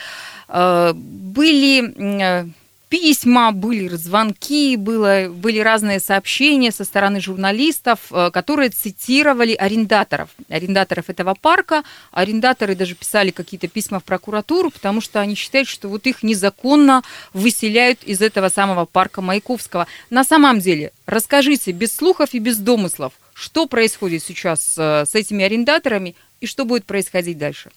Э, 0.47 0.93
были 0.93 1.83
э, 1.83 2.47
письма, 2.89 3.51
были 3.51 3.89
звонки, 3.95 4.75
было, 4.77 5.27
были 5.29 5.59
разные 5.59 5.99
сообщения 5.99 6.71
со 6.71 6.83
стороны 6.85 7.19
журналистов, 7.19 7.99
э, 8.11 8.31
которые 8.31 8.69
цитировали 8.69 9.53
арендаторов, 9.53 10.29
арендаторов 10.49 11.09
этого 11.09 11.33
парка. 11.33 11.83
Арендаторы 12.11 12.75
даже 12.75 12.95
писали 12.95 13.31
какие-то 13.31 13.67
письма 13.67 13.99
в 13.99 14.03
прокуратуру, 14.03 14.71
потому 14.71 15.01
что 15.01 15.19
они 15.19 15.35
считают, 15.35 15.67
что 15.67 15.89
вот 15.89 16.07
их 16.07 16.23
незаконно 16.23 17.03
выселяют 17.33 18.03
из 18.03 18.21
этого 18.21 18.49
самого 18.49 18.85
парка 18.85 19.21
Маяковского. 19.21 19.87
На 20.09 20.23
самом 20.23 20.59
деле, 20.59 20.91
расскажите 21.05 21.71
без 21.71 21.95
слухов 21.95 22.33
и 22.33 22.39
без 22.39 22.57
домыслов, 22.57 23.13
что 23.33 23.67
происходит 23.67 24.23
сейчас 24.23 24.75
э, 24.77 25.05
с 25.05 25.13
этими 25.13 25.43
арендаторами 25.43 26.15
и 26.39 26.45
что 26.45 26.65
будет 26.65 26.85
происходить 26.85 27.37
дальше? 27.37 27.71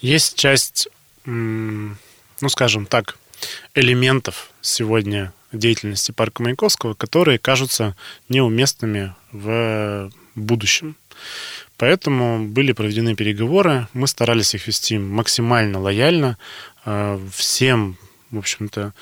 Есть 0.00 0.36
часть, 0.36 0.88
ну, 1.24 1.96
скажем 2.48 2.86
так, 2.86 3.18
элементов 3.74 4.50
сегодня 4.60 5.32
деятельности 5.52 6.12
парка 6.12 6.42
Маяковского, 6.42 6.94
которые 6.94 7.38
кажутся 7.38 7.96
неуместными 8.28 9.14
в 9.32 10.10
будущем. 10.34 10.96
Поэтому 11.76 12.46
были 12.46 12.72
проведены 12.72 13.14
переговоры, 13.14 13.88
мы 13.92 14.08
старались 14.08 14.54
их 14.54 14.66
вести 14.66 14.98
максимально 14.98 15.80
лояльно, 15.80 16.36
э, 16.84 17.20
всем, 17.32 17.96
в 18.30 18.38
общем-то, 18.38 18.94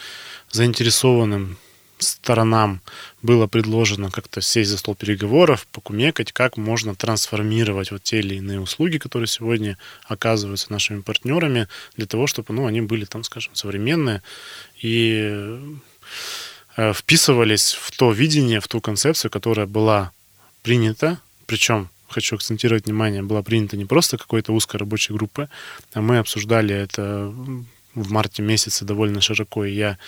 заинтересованным 0.51 1.59
сторонам 1.99 2.81
было 3.23 3.47
предложено 3.47 4.11
как-то 4.11 4.41
сесть 4.41 4.71
за 4.71 4.79
стол 4.79 4.95
переговоров, 4.95 5.67
покумекать, 5.73 6.33
как 6.33 6.57
можно 6.57 6.95
трансформировать 6.95 7.91
вот 7.91 8.03
те 8.03 8.19
или 8.19 8.37
иные 8.37 8.61
услуги, 8.61 8.99
которые 8.99 9.29
сегодня 9.29 9.79
оказываются 10.05 10.73
нашими 10.73 11.01
партнерами, 11.01 11.69
для 11.97 12.07
того, 12.07 12.27
чтобы 12.27 12.53
ну, 12.55 12.67
они 12.67 12.81
были 12.81 13.05
там, 13.05 13.25
скажем, 13.25 13.55
современные 13.55 14.23
и 14.81 15.59
э, 16.77 16.93
вписывались 16.93 17.75
в 17.75 17.97
то 17.97 18.13
видение, 18.13 18.61
в 18.61 18.69
ту 18.69 18.81
концепцию, 18.81 19.31
которая 19.31 19.67
была 19.67 20.13
принята, 20.63 21.19
причем 21.47 21.89
хочу 22.09 22.37
акцентировать 22.37 22.87
внимание, 22.87 23.23
была 23.23 23.43
принята 23.43 23.77
не 23.77 23.85
просто 23.85 24.19
какой-то 24.19 24.53
узкой 24.53 24.77
рабочей 24.79 25.13
группы, 25.13 25.49
а 25.93 26.01
мы 26.01 26.19
обсуждали 26.19 26.75
это 26.75 27.33
в 27.97 28.13
марте 28.13 28.43
месяце 28.43 28.85
довольно 28.85 29.21
широко, 29.21 29.65
и 29.65 29.73
я 29.73 29.99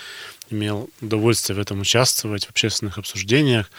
имел 0.49 0.89
удовольствие 1.01 1.57
в 1.57 1.59
этом 1.59 1.81
участвовать, 1.81 2.45
в 2.45 2.49
общественных 2.51 2.97
обсуждениях, 2.97 3.69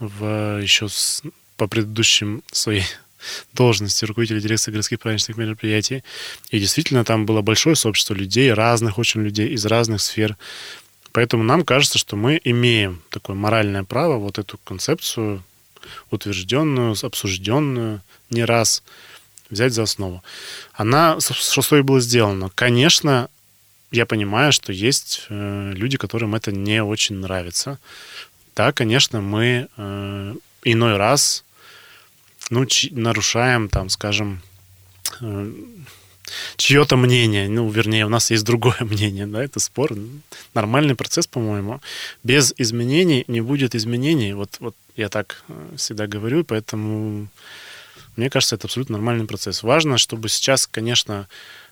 в, 0.00 0.60
еще 0.60 0.88
с, 0.88 1.22
по 1.56 1.66
предыдущим 1.66 2.42
своей 2.50 2.84
должности 3.52 4.04
руководителя 4.04 4.40
дирекции 4.40 4.72
городских 4.72 4.98
праздничных 4.98 5.36
мероприятий. 5.36 6.02
И 6.50 6.58
действительно 6.58 7.04
там 7.04 7.26
было 7.26 7.42
большое 7.42 7.76
сообщество 7.76 8.14
людей, 8.14 8.52
разных 8.52 8.98
очень 8.98 9.22
людей, 9.22 9.50
из 9.50 9.64
разных 9.66 10.00
сфер. 10.00 10.36
Поэтому 11.12 11.44
нам 11.44 11.64
кажется, 11.64 11.98
что 11.98 12.16
мы 12.16 12.40
имеем 12.42 13.02
такое 13.10 13.36
моральное 13.36 13.84
право 13.84 14.16
вот 14.16 14.38
эту 14.38 14.58
концепцию 14.64 15.44
утвержденную, 16.10 16.96
обсужденную 17.00 18.00
не 18.30 18.44
раз 18.44 18.82
взять 19.50 19.72
за 19.72 19.82
основу. 19.82 20.22
Она, 20.72 21.20
что 21.20 21.62
с 21.62 21.82
было 21.82 22.00
сделано? 22.00 22.50
Конечно, 22.54 23.28
я 23.94 24.06
понимаю, 24.06 24.52
что 24.52 24.72
есть 24.72 25.26
э, 25.28 25.72
люди, 25.74 25.96
которым 25.96 26.34
это 26.34 26.50
не 26.50 26.82
очень 26.82 27.16
нравится. 27.16 27.78
Да, 28.56 28.72
конечно, 28.72 29.20
мы 29.20 29.68
э, 29.76 30.34
иной 30.64 30.96
раз 30.96 31.44
ну, 32.50 32.66
нарушаем, 32.90 33.68
там, 33.68 33.88
скажем, 33.88 34.40
э, 35.20 35.52
чье-то 36.56 36.96
мнение. 36.96 37.48
Ну, 37.48 37.68
вернее, 37.70 38.06
у 38.06 38.08
нас 38.08 38.32
есть 38.32 38.44
другое 38.44 38.78
мнение, 38.80 39.26
да, 39.26 39.44
это 39.44 39.60
спор. 39.60 39.92
Нормальный 40.54 40.96
процесс, 40.96 41.28
по-моему. 41.28 41.80
Без 42.24 42.52
изменений 42.58 43.24
не 43.28 43.40
будет 43.42 43.76
изменений. 43.76 44.32
Вот, 44.34 44.56
вот 44.58 44.74
я 44.96 45.08
так 45.08 45.44
всегда 45.76 46.08
говорю, 46.08 46.44
поэтому 46.44 47.28
мне 48.16 48.28
кажется, 48.28 48.56
это 48.56 48.66
абсолютно 48.66 48.94
нормальный 48.96 49.26
процесс. 49.26 49.62
Важно, 49.62 49.98
чтобы 49.98 50.28
сейчас, 50.28 50.66
конечно, 50.66 51.28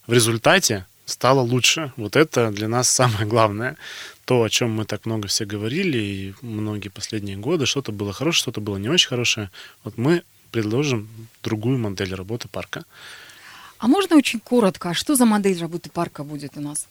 в 0.06 0.12
результате 0.12 0.86
стало 1.06 1.40
лучше. 1.40 1.92
Вот 1.96 2.16
это 2.16 2.50
для 2.50 2.68
нас 2.68 2.88
самое 3.00 3.26
главное. 3.26 3.76
То, 4.24 4.42
о 4.42 4.48
чем 4.48 4.70
мы 4.70 4.84
так 4.84 5.06
много 5.06 5.28
все 5.28 5.44
говорили, 5.44 5.98
и 5.98 6.34
многие 6.42 6.88
последние 6.88 7.36
годы, 7.36 7.66
что-то 7.66 7.92
было 7.92 8.12
хорошее, 8.12 8.42
что-то 8.42 8.60
было 8.60 8.76
не 8.76 8.88
очень 8.88 9.08
хорошее. 9.08 9.50
Вот 9.84 9.98
мы 9.98 10.22
предложим 10.52 11.08
другую 11.42 11.78
модель 11.78 12.14
работы 12.14 12.48
парка. 12.48 12.84
А 13.78 13.88
можно 13.88 14.16
очень 14.16 14.38
коротко, 14.38 14.90
а 14.90 14.94
что 14.94 15.16
за 15.16 15.24
модель 15.24 15.58
работы 15.58 15.90
парка 15.90 16.22
будет 16.22 16.56
у 16.56 16.60
нас? 16.60 16.86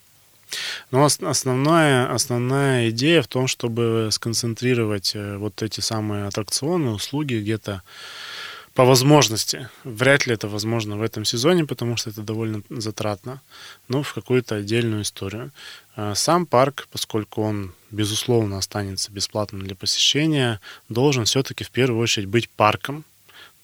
Ну, 0.91 1.06
основная, 1.06 2.13
основная 2.13 2.89
идея 2.89 3.22
в 3.22 3.27
том, 3.27 3.48
чтобы 3.48 4.10
сконцентрировать 4.12 5.15
э, 5.15 5.38
вот 5.38 5.62
эти 5.62 5.80
самые 5.80 6.25
аттракционы, 6.25 6.91
услуги 6.91 7.36
где-то 7.36 7.82
по 8.74 8.86
возможности. 8.86 9.70
Вряд 9.84 10.28
ли 10.28 10.34
это 10.34 10.48
возможно 10.48 10.98
в 10.98 11.01
этом 11.01 11.25
сезоне, 11.25 11.66
потому 11.66 11.98
что 11.98 12.10
это 12.10 12.22
довольно 12.22 12.62
затратно, 12.70 13.42
но 13.88 14.01
в 14.01 14.13
какую-то 14.13 14.56
отдельную 14.56 15.01
историю. 15.01 15.51
А 15.96 16.16
сам 16.16 16.46
парк, 16.46 16.88
поскольку 16.92 17.42
он, 17.42 17.74
безусловно, 17.92 18.58
останется 18.58 19.12
бесплатным 19.12 19.63
для 19.63 19.75
посещения, 19.75 20.60
должен 20.90 21.25
все-таки 21.25 21.63
в 21.63 21.72
первую 21.72 22.01
очередь 22.01 22.28
быть 22.28 22.50
парком. 22.50 23.04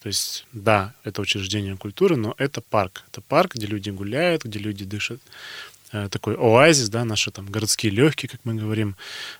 То 0.02 0.08
есть, 0.08 0.46
да, 0.54 0.94
это 1.04 1.22
учреждение 1.22 1.76
культуры, 1.76 2.18
но 2.18 2.36
это 2.38 2.62
парк. 2.62 3.04
Это 3.12 3.22
парк, 3.22 3.56
где 3.56 3.66
люди 3.66 3.90
гуляют, 3.90 4.44
где 4.46 4.60
люди 4.60 4.86
дышат 4.86 5.20
такой 6.10 6.36
оазис, 6.36 6.90
да, 6.90 7.06
наши 7.06 7.32
там 7.32 7.46
городские 7.46 7.92
легкие, 7.92 8.30
как 8.30 8.42
мы 8.44 8.56
говорим, 8.56 8.96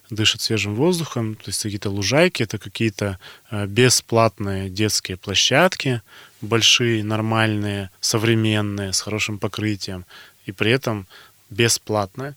дышат 0.10 0.42
свежим 0.42 0.76
воздухом, 0.76 1.36
то 1.36 1.48
есть 1.48 1.62
какие-то 1.62 1.90
лужайки, 1.90 2.44
это 2.44 2.58
какие-то 2.58 3.20
э, 3.52 3.66
бесплатные 3.66 4.70
детские 4.70 5.18
площадки, 5.18 6.02
большие, 6.42 7.04
нормальные, 7.04 7.90
современные, 8.00 8.94
с 8.94 9.02
хорошим 9.02 9.40
покрытием, 9.40 10.06
и 10.46 10.52
при 10.52 10.72
этом 10.72 11.06
бесплатные. 11.50 12.36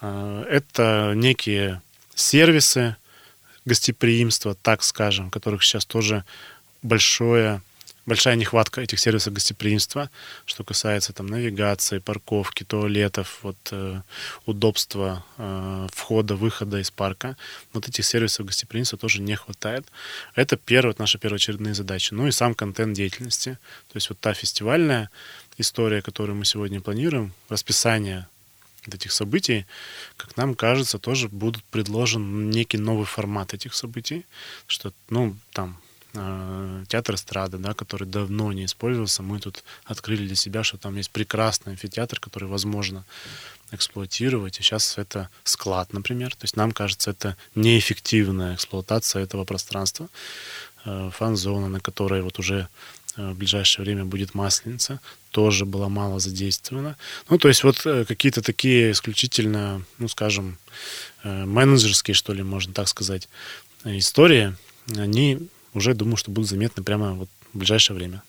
Э, 0.00 0.44
это 0.50 1.12
некие 1.14 1.82
сервисы 2.14 2.96
гостеприимства, 3.64 4.54
так 4.54 4.82
скажем, 4.82 5.30
которых 5.30 5.62
сейчас 5.62 5.84
тоже 5.84 6.24
большое 6.82 7.60
большая 8.06 8.36
нехватка 8.36 8.80
этих 8.80 8.98
сервисов 8.98 9.34
гостеприимства, 9.34 10.10
что 10.46 10.64
касается 10.64 11.12
там 11.12 11.26
навигации, 11.26 11.98
парковки, 11.98 12.64
туалетов, 12.64 13.40
вот 13.42 13.56
э, 13.72 14.00
удобства 14.46 15.24
э, 15.36 15.88
входа, 15.92 16.36
выхода 16.36 16.78
из 16.78 16.90
парка. 16.90 17.36
Вот 17.72 17.88
этих 17.88 18.04
сервисов 18.04 18.46
гостеприимства 18.46 18.98
тоже 18.98 19.20
не 19.20 19.34
хватает. 19.34 19.86
Это 20.34 20.56
первая, 20.56 20.92
вот 20.92 20.98
наша 20.98 21.18
первоочередная 21.18 21.74
задача. 21.74 22.14
Ну 22.14 22.28
и 22.28 22.30
сам 22.30 22.54
контент 22.54 22.94
деятельности. 22.94 23.58
То 23.88 23.96
есть 23.96 24.08
вот 24.08 24.20
та 24.20 24.32
фестивальная 24.32 25.10
история, 25.58 26.00
которую 26.00 26.36
мы 26.36 26.44
сегодня 26.44 26.80
планируем, 26.80 27.32
расписание 27.48 28.28
этих 28.86 29.10
событий, 29.10 29.66
как 30.16 30.36
нам 30.36 30.54
кажется, 30.54 30.98
тоже 30.98 31.28
будут 31.28 31.64
предложен 31.64 32.50
некий 32.50 32.78
новый 32.78 33.04
формат 33.04 33.52
этих 33.52 33.74
событий, 33.74 34.24
что, 34.68 34.92
ну, 35.10 35.36
там, 35.50 35.80
театр 36.88 37.14
эстрады, 37.14 37.58
да, 37.58 37.74
который 37.74 38.06
давно 38.06 38.52
не 38.52 38.64
использовался. 38.64 39.22
Мы 39.22 39.38
тут 39.40 39.64
открыли 39.84 40.26
для 40.26 40.36
себя, 40.36 40.64
что 40.64 40.78
там 40.78 40.96
есть 40.96 41.10
прекрасный 41.10 41.72
амфитеатр, 41.72 42.20
который 42.20 42.48
возможно 42.48 43.04
эксплуатировать. 43.72 44.58
И 44.58 44.62
сейчас 44.62 44.98
это 44.98 45.28
склад, 45.44 45.92
например. 45.92 46.30
То 46.34 46.44
есть 46.44 46.56
нам 46.56 46.72
кажется, 46.72 47.10
это 47.10 47.36
неэффективная 47.54 48.54
эксплуатация 48.54 49.22
этого 49.22 49.44
пространства. 49.44 50.08
Э, 50.84 51.10
фан-зона, 51.12 51.68
на 51.68 51.80
которой 51.80 52.22
вот 52.22 52.38
уже 52.38 52.68
э, 53.16 53.30
в 53.32 53.36
ближайшее 53.36 53.84
время 53.84 54.04
будет 54.04 54.34
масленица, 54.34 55.00
тоже 55.30 55.64
была 55.64 55.88
мало 55.88 56.20
задействована. 56.20 56.96
Ну, 57.28 57.38
то 57.38 57.48
есть 57.48 57.64
вот 57.64 57.84
э, 57.86 58.04
какие-то 58.04 58.40
такие 58.40 58.92
исключительно, 58.92 59.82
ну, 59.98 60.08
скажем, 60.08 60.58
менеджерские, 61.24 62.14
что 62.14 62.32
ли, 62.32 62.44
можно 62.44 62.72
так 62.72 62.86
сказать, 62.86 63.28
истории, 63.84 64.54
они 64.94 65.48
уже, 65.76 65.94
думаю, 65.94 66.16
что 66.16 66.30
будут 66.30 66.48
заметны 66.48 66.82
прямо 66.82 67.12
вот 67.14 67.28
в 67.52 67.58
ближайшее 67.58 67.96
время. 67.96 68.22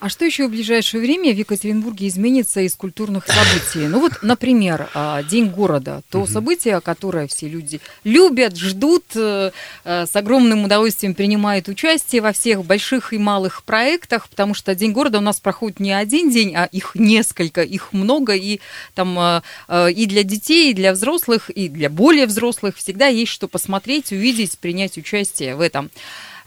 А 0.00 0.08
что 0.08 0.24
еще 0.24 0.46
в 0.46 0.50
ближайшее 0.50 1.00
время 1.00 1.34
в 1.34 1.36
Екатеринбурге 1.36 2.06
изменится 2.06 2.60
из 2.60 2.76
культурных 2.76 3.26
событий? 3.26 3.88
Ну 3.88 3.98
вот, 4.00 4.12
например, 4.22 4.88
а, 4.94 5.24
День 5.24 5.48
города. 5.48 6.02
То 6.10 6.20
угу. 6.20 6.28
событие, 6.28 6.80
которое 6.80 7.26
все 7.26 7.48
люди 7.48 7.80
любят, 8.04 8.56
ждут, 8.56 9.04
э, 9.16 9.50
э, 9.84 10.06
с 10.06 10.14
огромным 10.14 10.64
удовольствием 10.64 11.14
принимают 11.14 11.66
участие 11.66 12.22
во 12.22 12.32
всех 12.32 12.64
больших 12.64 13.12
и 13.12 13.18
малых 13.18 13.64
проектах, 13.64 14.28
потому 14.28 14.54
что 14.54 14.76
День 14.76 14.92
города 14.92 15.18
у 15.18 15.22
нас 15.22 15.40
проходит 15.40 15.80
не 15.80 15.90
один 15.90 16.30
день, 16.30 16.54
а 16.54 16.66
их 16.66 16.92
несколько, 16.94 17.62
их 17.62 17.92
много, 17.92 18.34
и 18.34 18.60
там 18.94 19.18
э, 19.18 19.92
и 19.92 20.06
для 20.06 20.22
детей, 20.22 20.70
и 20.70 20.74
для 20.74 20.92
взрослых, 20.92 21.50
и 21.50 21.68
для 21.68 21.90
более 21.90 22.26
взрослых 22.26 22.76
всегда 22.76 23.08
есть 23.08 23.32
что 23.32 23.48
посмотреть, 23.48 24.12
увидеть, 24.12 24.58
принять 24.60 24.96
участие 24.96 25.56
в 25.56 25.60
этом. 25.60 25.90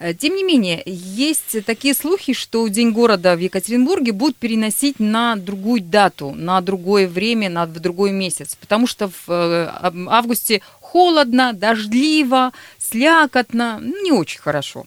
Э, 0.01 0.15
тем 0.15 0.35
не 0.35 0.43
менее, 0.43 0.81
есть 0.85 1.63
такие 1.63 1.93
слухи, 1.93 2.33
что 2.33 2.67
День 2.67 2.91
города 2.91 3.35
в 3.35 3.39
Екатеринбурге 3.39 4.13
будут 4.13 4.35
переносить 4.35 4.99
на 4.99 5.35
другую 5.35 5.81
дату, 5.81 6.31
на 6.31 6.59
другое 6.61 7.07
время, 7.07 7.49
на 7.51 7.67
в 7.67 7.79
другой 7.79 8.11
месяц, 8.11 8.57
потому 8.59 8.87
что 8.87 9.09
в 9.09 9.29
э, 9.29 9.69
августе 10.07 10.61
холодно, 10.79 11.53
дождливо, 11.53 12.51
слякотно, 12.79 13.77
ну, 13.79 14.03
не 14.03 14.11
очень 14.11 14.41
хорошо. 14.41 14.85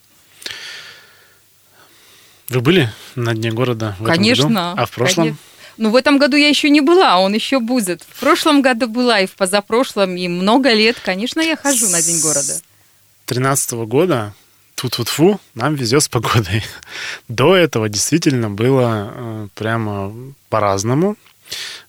Вы 2.49 2.61
были 2.61 2.91
на 3.15 3.35
Дне 3.35 3.53
города 3.53 3.95
в 4.01 4.05
Конечно, 4.05 4.43
этом 4.43 4.55
году? 4.55 4.83
А 4.83 4.87
в 4.87 4.91
прошлом? 4.91 5.25
Конечно. 5.25 5.39
Ну, 5.77 5.91
в 5.91 5.97
этом 5.97 6.19
году 6.19 6.37
я 6.37 6.49
еще 6.49 6.71
не 6.71 6.81
была, 6.81 7.19
он 7.21 7.35
еще 7.35 7.61
будет. 7.61 8.03
В 8.03 8.19
прошлом 8.19 8.63
году 8.63 8.89
была 8.89 9.21
и 9.21 9.27
в 9.27 9.35
позапрошлом, 9.37 10.17
и 10.17 10.27
много 10.27 10.73
лет, 10.73 10.97
конечно, 11.05 11.41
я 11.41 11.57
хожу 11.57 11.89
на 11.89 12.03
День 12.03 12.21
города. 12.21 12.61
2013 13.27 13.73
года 13.87 14.35
тут 14.75 14.99
вот 14.99 15.09
фу 15.09 15.41
нам 15.55 15.75
везет 15.75 16.03
с 16.03 16.09
погодой. 16.09 16.63
До 17.29 17.57
этого 17.57 17.89
действительно 17.89 18.51
было 18.51 19.13
э, 19.15 19.49
прямо 19.55 20.13
по-разному. 20.49 21.17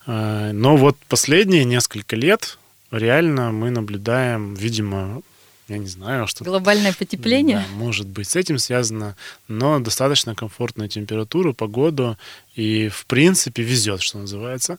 Э, 0.08 0.52
но 0.54 0.78
вот 0.78 0.98
последние 1.08 1.66
несколько 1.66 2.16
лет 2.16 2.58
реально 2.92 3.52
мы 3.52 3.70
наблюдаем, 3.70 4.54
видимо, 4.56 5.22
я 5.68 5.80
не 5.80 5.88
знаю, 5.88 6.28
что... 6.28 6.44
Глобальное 6.44 6.94
потепление? 6.94 7.58
Да, 7.58 7.76
может 7.76 8.08
быть, 8.08 8.30
с 8.30 8.36
этим 8.36 8.60
связано, 8.60 9.16
но 9.48 9.80
достаточно 9.80 10.36
комфортную 10.36 10.90
температуру, 10.90 11.56
погоду, 11.56 12.18
и, 12.56 12.88
в 12.90 13.08
принципе, 13.08 13.64
везет, 13.64 14.02
что 14.02 14.20
называется. 14.20 14.78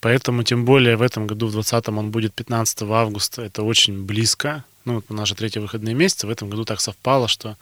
Поэтому, 0.00 0.44
тем 0.44 0.64
более, 0.64 0.96
в 0.96 1.02
этом 1.02 1.26
году, 1.26 1.48
в 1.48 1.52
2020 1.52 1.88
он 1.88 2.10
будет 2.12 2.34
15 2.34 2.82
августа, 2.82 3.42
это 3.42 3.64
очень 3.64 4.04
близко 4.04 4.64
ну, 4.88 5.14
нас 5.14 5.28
же 5.28 5.34
третьи 5.34 5.60
выходные 5.60 5.94
месяцы, 5.94 6.26
в 6.26 6.30
этом 6.30 6.50
году 6.50 6.64
так 6.64 6.80
совпало, 6.80 7.28
что 7.28 7.56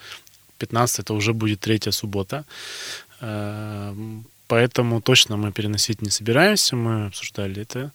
15 0.59 1.01
это 1.01 1.15
уже 1.15 1.33
будет 1.33 1.61
третья 1.61 1.91
суббота. 1.91 2.45
Эм, 3.21 4.25
Поэтому 4.49 5.01
точно 5.01 5.37
мы 5.37 5.53
переносить 5.53 6.03
не 6.03 6.11
собираемся. 6.11 6.77
Мы 6.77 7.07
обсуждали 7.07 7.63
это 7.63 7.93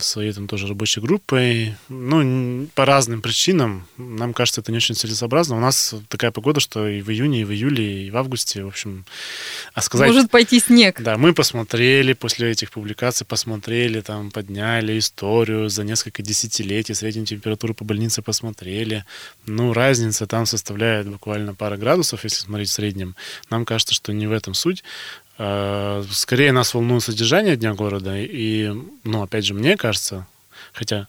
своей 0.00 0.32
там 0.32 0.46
тоже 0.46 0.68
рабочей 0.68 1.00
группой. 1.00 1.74
Ну, 1.88 2.66
по 2.74 2.84
разным 2.84 3.22
причинам. 3.22 3.86
Нам 3.96 4.32
кажется, 4.32 4.60
это 4.60 4.72
не 4.72 4.78
очень 4.78 4.94
целесообразно. 4.94 5.56
У 5.56 5.60
нас 5.60 5.94
такая 6.08 6.30
погода, 6.30 6.60
что 6.60 6.88
и 6.88 7.02
в 7.02 7.10
июне, 7.10 7.42
и 7.42 7.44
в 7.44 7.52
июле, 7.52 8.06
и 8.06 8.10
в 8.10 8.16
августе, 8.16 8.64
в 8.64 8.68
общем... 8.68 9.04
А 9.74 9.82
сказать... 9.82 10.08
Может 10.08 10.30
пойти 10.30 10.60
снег. 10.60 11.00
Да, 11.00 11.18
мы 11.18 11.32
посмотрели 11.32 12.12
после 12.12 12.50
этих 12.50 12.70
публикаций, 12.70 13.26
посмотрели, 13.26 14.00
там, 14.00 14.30
подняли 14.30 14.98
историю 14.98 15.68
за 15.68 15.84
несколько 15.84 16.22
десятилетий, 16.22 16.94
среднюю 16.94 17.26
температуру 17.26 17.74
по 17.74 17.84
больнице 17.84 18.22
посмотрели. 18.22 19.04
Ну, 19.46 19.72
разница 19.72 20.26
там 20.26 20.46
составляет 20.46 21.08
буквально 21.08 21.54
пара 21.54 21.76
градусов, 21.76 22.24
если 22.24 22.42
смотреть 22.42 22.68
в 22.68 22.72
среднем. 22.72 23.16
Нам 23.50 23.64
кажется, 23.64 23.94
что 23.94 24.12
не 24.12 24.26
в 24.26 24.32
этом 24.32 24.54
суть. 24.54 24.82
Э, 25.38 26.04
скорее 26.10 26.52
нас 26.52 26.74
волнует 26.74 27.02
содержание 27.02 27.56
Дня 27.56 27.74
города. 27.74 28.16
И, 28.16 28.70
ну, 29.04 29.22
опять 29.22 29.44
же, 29.44 29.54
мне 29.54 29.71
кажется, 29.76 30.26
хотя, 30.72 31.08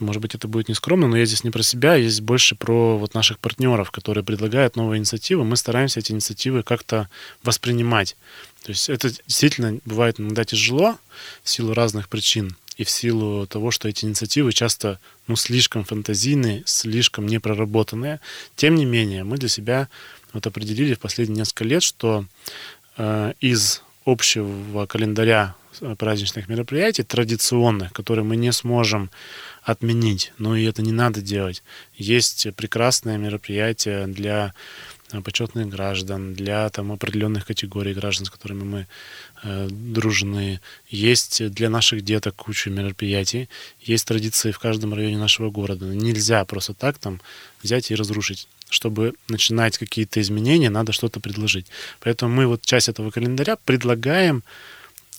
может 0.00 0.22
быть, 0.22 0.34
это 0.34 0.48
будет 0.48 0.68
нескромно, 0.68 1.08
но 1.08 1.16
я 1.16 1.24
здесь 1.24 1.44
не 1.44 1.50
про 1.50 1.62
себя, 1.62 1.94
я 1.94 2.08
здесь 2.08 2.20
больше 2.20 2.54
про 2.54 2.98
вот 2.98 3.14
наших 3.14 3.38
партнеров, 3.38 3.90
которые 3.90 4.24
предлагают 4.24 4.76
новые 4.76 4.98
инициативы. 4.98 5.44
Мы 5.44 5.56
стараемся 5.56 6.00
эти 6.00 6.12
инициативы 6.12 6.62
как-то 6.62 7.08
воспринимать. 7.42 8.16
То 8.62 8.70
есть 8.70 8.88
это 8.88 9.10
действительно 9.26 9.78
бывает 9.84 10.20
иногда 10.20 10.44
тяжело 10.44 10.98
в 11.42 11.48
силу 11.48 11.72
разных 11.72 12.08
причин 12.08 12.56
и 12.76 12.84
в 12.84 12.90
силу 12.90 13.46
того, 13.46 13.70
что 13.70 13.88
эти 13.88 14.04
инициативы 14.04 14.52
часто 14.52 15.00
ну, 15.28 15.36
слишком 15.36 15.84
фантазийные, 15.84 16.62
слишком 16.66 17.26
непроработанные. 17.26 18.20
Тем 18.54 18.74
не 18.74 18.84
менее, 18.84 19.24
мы 19.24 19.38
для 19.38 19.48
себя 19.48 19.88
вот 20.32 20.46
определили 20.46 20.94
в 20.94 20.98
последние 20.98 21.38
несколько 21.38 21.64
лет, 21.64 21.82
что 21.82 22.26
Э, 22.96 23.34
из 23.40 23.82
общего 24.04 24.86
календаря 24.86 25.54
праздничных 25.98 26.48
мероприятий, 26.48 27.02
традиционных, 27.02 27.92
которые 27.92 28.24
мы 28.24 28.36
не 28.36 28.52
сможем 28.52 29.10
отменить, 29.66 30.32
но 30.38 30.56
и 30.56 30.64
это 30.64 30.80
не 30.80 30.92
надо 30.92 31.20
делать. 31.20 31.62
Есть 31.96 32.46
прекрасные 32.54 33.18
мероприятия 33.18 34.06
для 34.06 34.54
э, 35.10 35.20
почетных 35.20 35.68
граждан, 35.68 36.34
для 36.34 36.68
там, 36.68 36.92
определенных 36.92 37.46
категорий 37.46 37.92
граждан, 37.92 38.26
с 38.26 38.30
которыми 38.30 38.62
мы 38.62 38.86
э, 39.42 39.68
дружны. 39.68 40.60
Есть 40.88 41.50
для 41.50 41.68
наших 41.68 42.02
деток 42.02 42.36
куча 42.36 42.70
мероприятий. 42.70 43.48
Есть 43.80 44.06
традиции 44.06 44.52
в 44.52 44.58
каждом 44.60 44.94
районе 44.94 45.18
нашего 45.18 45.50
города. 45.50 45.84
Нельзя 45.86 46.44
просто 46.44 46.72
так 46.72 46.98
там 46.98 47.20
взять 47.62 47.90
и 47.90 47.94
разрушить 47.94 48.48
чтобы 48.68 49.14
начинать 49.28 49.78
какие-то 49.78 50.20
изменения, 50.20 50.70
надо 50.70 50.90
что-то 50.90 51.20
предложить. 51.20 51.66
Поэтому 52.00 52.34
мы 52.34 52.48
вот 52.48 52.62
часть 52.62 52.88
этого 52.88 53.12
календаря 53.12 53.56
предлагаем 53.64 54.38
э, 54.38 54.42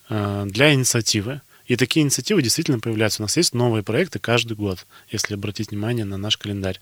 для 0.09 0.73
инициативы. 0.73 1.41
И 1.67 1.75
такие 1.75 2.03
инициативы 2.03 2.41
действительно 2.41 2.79
появляются. 2.79 3.21
У 3.21 3.25
нас 3.25 3.35
есть 3.35 3.53
новые 3.53 3.83
проекты 3.83 4.19
каждый 4.19 4.55
год, 4.55 4.85
если 5.09 5.33
обратить 5.33 5.71
внимание 5.71 6.05
на 6.05 6.17
наш 6.17 6.37
календарь. 6.37 6.79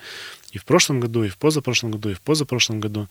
И 0.51 0.59
в 0.59 0.65
прошлом 0.65 0.99
году, 0.99 1.23
и 1.23 1.29
в 1.29 1.38
позапрошлом 1.38 1.91
году, 1.91 2.09
и 2.09 2.13
в 2.13 2.21
позапрошлом 2.21 2.79
году 2.79 3.09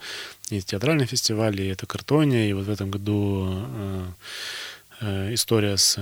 есть 0.51 0.69
театральный 0.69 1.07
фестиваль, 1.07 1.61
и 1.61 1.67
это 1.67 1.87
картония, 1.87 2.49
и 2.49 2.53
вот 2.53 2.67
в 2.67 2.71
этом 2.71 2.91
году 2.91 3.49
э, 3.51 4.07
э, 5.01 5.35
история 5.35 5.77
с 5.77 5.99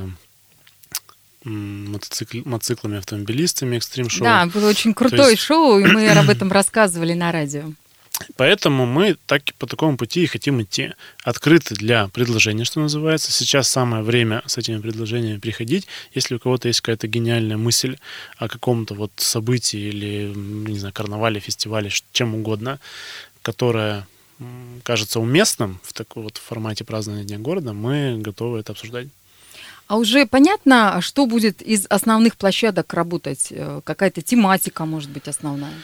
мотоцикл, 1.44 2.38
мотоциклами, 2.44 2.98
автомобилистами, 2.98 3.76
экстрим-шоу. 3.76 4.24
Да, 4.24 4.46
было 4.46 4.68
очень 4.68 4.92
крутое 4.94 5.30
есть... 5.30 5.42
шоу, 5.42 5.78
и 5.78 5.84
мы 5.84 6.08
об 6.10 6.28
этом 6.30 6.52
рассказывали 6.52 7.14
на 7.14 7.32
радио. 7.32 7.72
Поэтому 8.36 8.86
мы 8.86 9.16
так 9.26 9.42
по 9.58 9.66
такому 9.66 9.96
пути 9.96 10.22
и 10.22 10.26
хотим 10.26 10.62
идти. 10.62 10.92
Открыты 11.24 11.74
для 11.74 12.08
предложения, 12.08 12.64
что 12.64 12.80
называется. 12.80 13.32
Сейчас 13.32 13.68
самое 13.68 14.02
время 14.02 14.42
с 14.46 14.58
этими 14.58 14.80
предложениями 14.80 15.38
приходить. 15.38 15.86
Если 16.14 16.34
у 16.34 16.38
кого-то 16.38 16.68
есть 16.68 16.80
какая-то 16.80 17.08
гениальная 17.08 17.56
мысль 17.56 17.96
о 18.36 18.48
каком-то 18.48 18.94
вот 18.94 19.12
событии 19.16 19.80
или, 19.80 20.32
не 20.34 20.78
знаю, 20.78 20.94
карнавале, 20.94 21.40
фестивале, 21.40 21.90
чем 22.12 22.34
угодно, 22.34 22.78
которая 23.42 24.06
кажется 24.82 25.20
уместным 25.20 25.80
в 25.82 25.92
таком 25.92 26.24
вот 26.24 26.36
формате 26.36 26.84
празднования 26.84 27.24
Дня 27.24 27.38
города, 27.38 27.72
мы 27.72 28.18
готовы 28.18 28.58
это 28.58 28.72
обсуждать. 28.72 29.08
А 29.86 29.96
уже 29.96 30.26
понятно, 30.26 31.00
что 31.00 31.26
будет 31.26 31.60
из 31.60 31.86
основных 31.90 32.36
площадок 32.36 32.94
работать? 32.94 33.48
Э, 33.50 33.80
какая-то 33.84 34.22
тематика, 34.22 34.86
может 34.86 35.10
быть, 35.10 35.28
основная? 35.28 35.74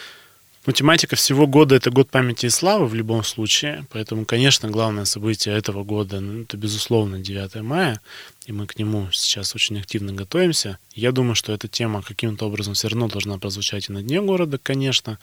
Ну, 0.67 0.73
тематика 0.73 1.17
всего 1.17 1.47
года– 1.47 1.75
это 1.77 1.91
год 1.91 2.11
памяти 2.11 2.47
и 2.47 2.51
славы 2.51 2.87
в 2.87 2.95
любом 2.95 3.25
случае. 3.25 3.87
Поэтому, 3.91 4.25
конечно, 4.25 4.69
главное 4.69 5.05
событие 5.05 5.57
этого 5.57 5.85
года 5.85 6.21
ну,– 6.21 6.43
это, 6.43 6.57
безусловно, 6.57 7.19
9 7.19 7.63
мая. 7.63 8.01
И 8.47 8.53
мы 8.53 8.67
к 8.67 8.79
нему 8.79 9.09
сейчас 9.13 9.55
очень 9.55 9.79
активно 9.79 10.13
готовимся. 10.13 10.79
Я 10.95 11.13
думаю, 11.13 11.35
что 11.37 11.53
эта 11.53 11.69
тема 11.69 12.03
каким-то 12.03 12.47
образом 12.47 12.75
все 12.75 12.89
равно 12.89 13.09
должна 13.09 13.39
прозвучать 13.39 13.89
и 13.89 13.93
на 13.93 14.03
Дне 14.03 14.21
города, 14.21 14.59
конечно. 14.59 15.19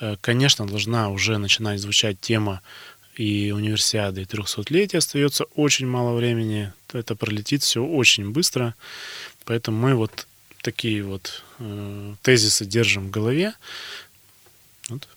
Э, 0.00 0.16
конечно, 0.20 0.66
должна 0.66 1.08
уже 1.08 1.38
начинать 1.38 1.80
звучать 1.80 2.20
тема 2.20 2.60
и 3.16 3.52
универсиады, 3.54 4.22
и 4.22 4.24
300-летия 4.24 4.98
остается 4.98 5.44
очень 5.54 5.86
мало 5.86 6.16
времени. 6.16 6.72
Это 6.92 7.14
пролетит 7.14 7.62
все 7.62 7.84
очень 7.84 8.30
быстро. 8.30 8.74
Поэтому 9.44 9.78
мы 9.78 9.94
вот 9.94 10.26
такие 10.62 11.02
вот 11.02 11.42
э, 11.58 12.14
тезисы 12.22 12.64
держим 12.64 13.08
в 13.08 13.10
голове. 13.10 13.54
Вот. 14.92 15.08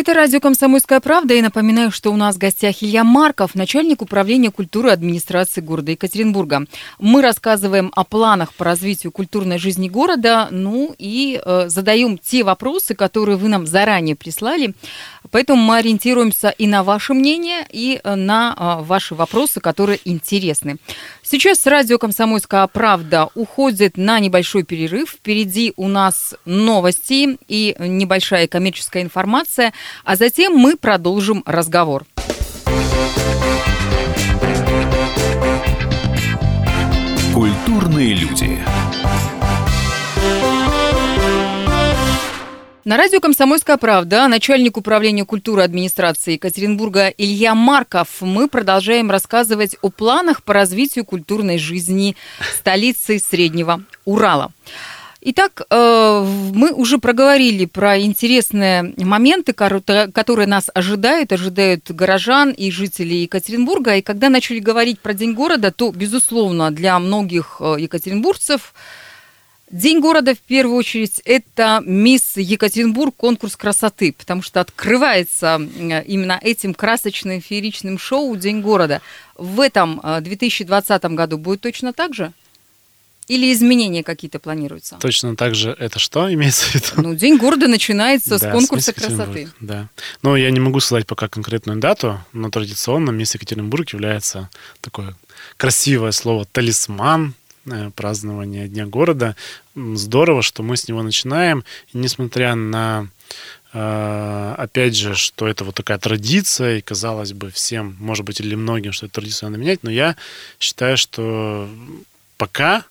Это 0.00 0.14
радио 0.14 0.38
«Комсомольская 0.38 1.00
правда». 1.00 1.34
И 1.34 1.42
напоминаю, 1.42 1.90
что 1.90 2.12
у 2.12 2.16
нас 2.16 2.36
в 2.36 2.38
гостях 2.38 2.84
Илья 2.84 3.02
Марков, 3.02 3.56
начальник 3.56 4.00
управления 4.00 4.52
культуры 4.52 4.90
администрации 4.90 5.60
города 5.60 5.90
Екатеринбурга. 5.90 6.66
Мы 7.00 7.20
рассказываем 7.20 7.90
о 7.96 8.04
планах 8.04 8.54
по 8.54 8.64
развитию 8.64 9.10
культурной 9.10 9.58
жизни 9.58 9.88
города, 9.88 10.46
ну 10.52 10.94
и 10.98 11.42
э, 11.44 11.64
задаем 11.66 12.16
те 12.16 12.44
вопросы, 12.44 12.94
которые 12.94 13.36
вы 13.36 13.48
нам 13.48 13.66
заранее 13.66 14.14
прислали. 14.14 14.72
Поэтому 15.32 15.60
мы 15.60 15.78
ориентируемся 15.78 16.50
и 16.50 16.68
на 16.68 16.84
ваше 16.84 17.12
мнение, 17.12 17.66
и 17.68 18.00
э, 18.02 18.14
на 18.14 18.54
э, 18.56 18.84
ваши 18.84 19.16
вопросы, 19.16 19.58
которые 19.58 19.98
интересны. 20.04 20.76
Сейчас 21.22 21.66
радио 21.66 21.98
«Комсомольская 21.98 22.66
правда» 22.68 23.30
уходит 23.34 23.96
на 23.96 24.20
небольшой 24.20 24.62
перерыв. 24.62 25.10
Впереди 25.10 25.72
у 25.76 25.88
нас 25.88 26.36
новости 26.44 27.36
и 27.48 27.74
небольшая 27.80 28.46
коммерческая 28.46 29.02
информация, 29.02 29.72
а 30.04 30.16
затем 30.16 30.54
мы 30.54 30.76
продолжим 30.76 31.42
разговор. 31.46 32.04
Культурные 37.34 38.14
люди. 38.14 38.58
На 42.88 42.96
радио 42.96 43.20
«Комсомольская 43.20 43.76
правда» 43.76 44.26
начальник 44.28 44.78
управления 44.78 45.26
культуры 45.26 45.62
администрации 45.62 46.32
Екатеринбурга 46.32 47.08
Илья 47.08 47.54
Марков. 47.54 48.22
Мы 48.22 48.48
продолжаем 48.48 49.10
рассказывать 49.10 49.76
о 49.82 49.90
планах 49.90 50.42
по 50.42 50.54
развитию 50.54 51.04
культурной 51.04 51.58
жизни 51.58 52.16
столицы 52.56 53.18
Среднего 53.18 53.82
Урала. 54.06 54.52
Итак, 55.30 55.60
э, 55.68 56.24
мы 56.54 56.72
уже 56.72 56.96
проговорили 56.96 57.66
про 57.66 58.00
интересные 58.00 58.94
моменты, 58.96 59.52
которые 59.52 60.46
нас 60.46 60.70
ожидают, 60.72 61.34
ожидают 61.34 61.90
горожан 61.90 62.50
и 62.50 62.70
жителей 62.70 63.24
Екатеринбурга. 63.24 63.96
И 63.96 64.00
когда 64.00 64.30
начали 64.30 64.58
говорить 64.58 65.00
про 65.00 65.12
День 65.12 65.34
города, 65.34 65.70
то, 65.70 65.92
безусловно, 65.92 66.70
для 66.70 66.98
многих 66.98 67.58
э, 67.60 67.76
екатеринбургцев– 67.78 68.72
День 69.70 70.00
города, 70.00 70.34
в 70.34 70.38
первую 70.38 70.78
очередь, 70.78 71.20
это 71.26 71.82
«Мисс 71.84 72.38
Екатеринбург. 72.38 73.14
Конкурс 73.14 73.54
красоты», 73.54 74.14
потому 74.14 74.40
что 74.40 74.62
открывается 74.62 75.60
именно 76.06 76.40
этим 76.40 76.72
красочным 76.72 77.42
фееричным 77.42 77.98
шоу 77.98 78.34
«День 78.36 78.62
города». 78.62 79.02
В 79.36 79.60
этом 79.60 80.00
2020 80.22 81.04
э, 81.04 81.08
году 81.10 81.36
будет 81.36 81.60
точно 81.60 81.92
так 81.92 82.14
же? 82.14 82.32
Или 83.28 83.52
изменения 83.52 84.02
какие-то 84.02 84.38
планируются? 84.38 84.96
Точно 85.00 85.36
так 85.36 85.54
же 85.54 85.70
это 85.78 85.98
что 85.98 86.32
имеется 86.32 86.64
в 86.66 86.74
виду? 86.74 87.08
Ну, 87.08 87.14
День 87.14 87.36
города 87.36 87.68
начинается 87.68 88.38
да, 88.38 88.38
с 88.38 88.52
конкурса 88.52 88.92
с 88.92 88.94
красоты. 88.94 89.48
Да. 89.60 89.88
Но 90.22 90.36
я 90.36 90.50
не 90.50 90.60
могу 90.60 90.80
сказать 90.80 91.06
пока 91.06 91.28
конкретную 91.28 91.78
дату, 91.78 92.20
но 92.32 92.50
традиционно 92.50 93.10
Мисс 93.10 93.34
Екатеринбург 93.34 93.90
является 93.90 94.50
такое 94.80 95.14
красивое 95.56 96.12
слово 96.12 96.44
«талисман», 96.46 97.34
Э, 97.70 97.90
празднования 97.94 98.66
Дня 98.66 98.86
города. 98.86 99.36
Здорово, 99.74 100.42
что 100.42 100.62
мы 100.62 100.76
с 100.76 100.88
него 100.88 101.02
начинаем. 101.02 101.64
И 101.92 101.98
несмотря 101.98 102.54
на 102.54 103.08
э, 103.72 104.54
опять 104.56 104.96
же, 104.96 105.14
что 105.14 105.46
это 105.46 105.64
вот 105.64 105.74
такая 105.74 105.98
традиция, 105.98 106.78
и 106.78 106.80
казалось 106.80 107.32
бы 107.32 107.50
всем, 107.50 107.96
может 108.00 108.24
быть, 108.24 108.40
или 108.40 108.54
многим, 108.54 108.92
что 108.92 109.06
эту 109.06 109.16
традицию 109.16 109.50
надо 109.50 109.60
менять, 109.60 109.82
но 109.82 109.90
я 109.90 110.16
считаю, 110.58 110.96
что 110.96 111.68
пока 112.36 112.84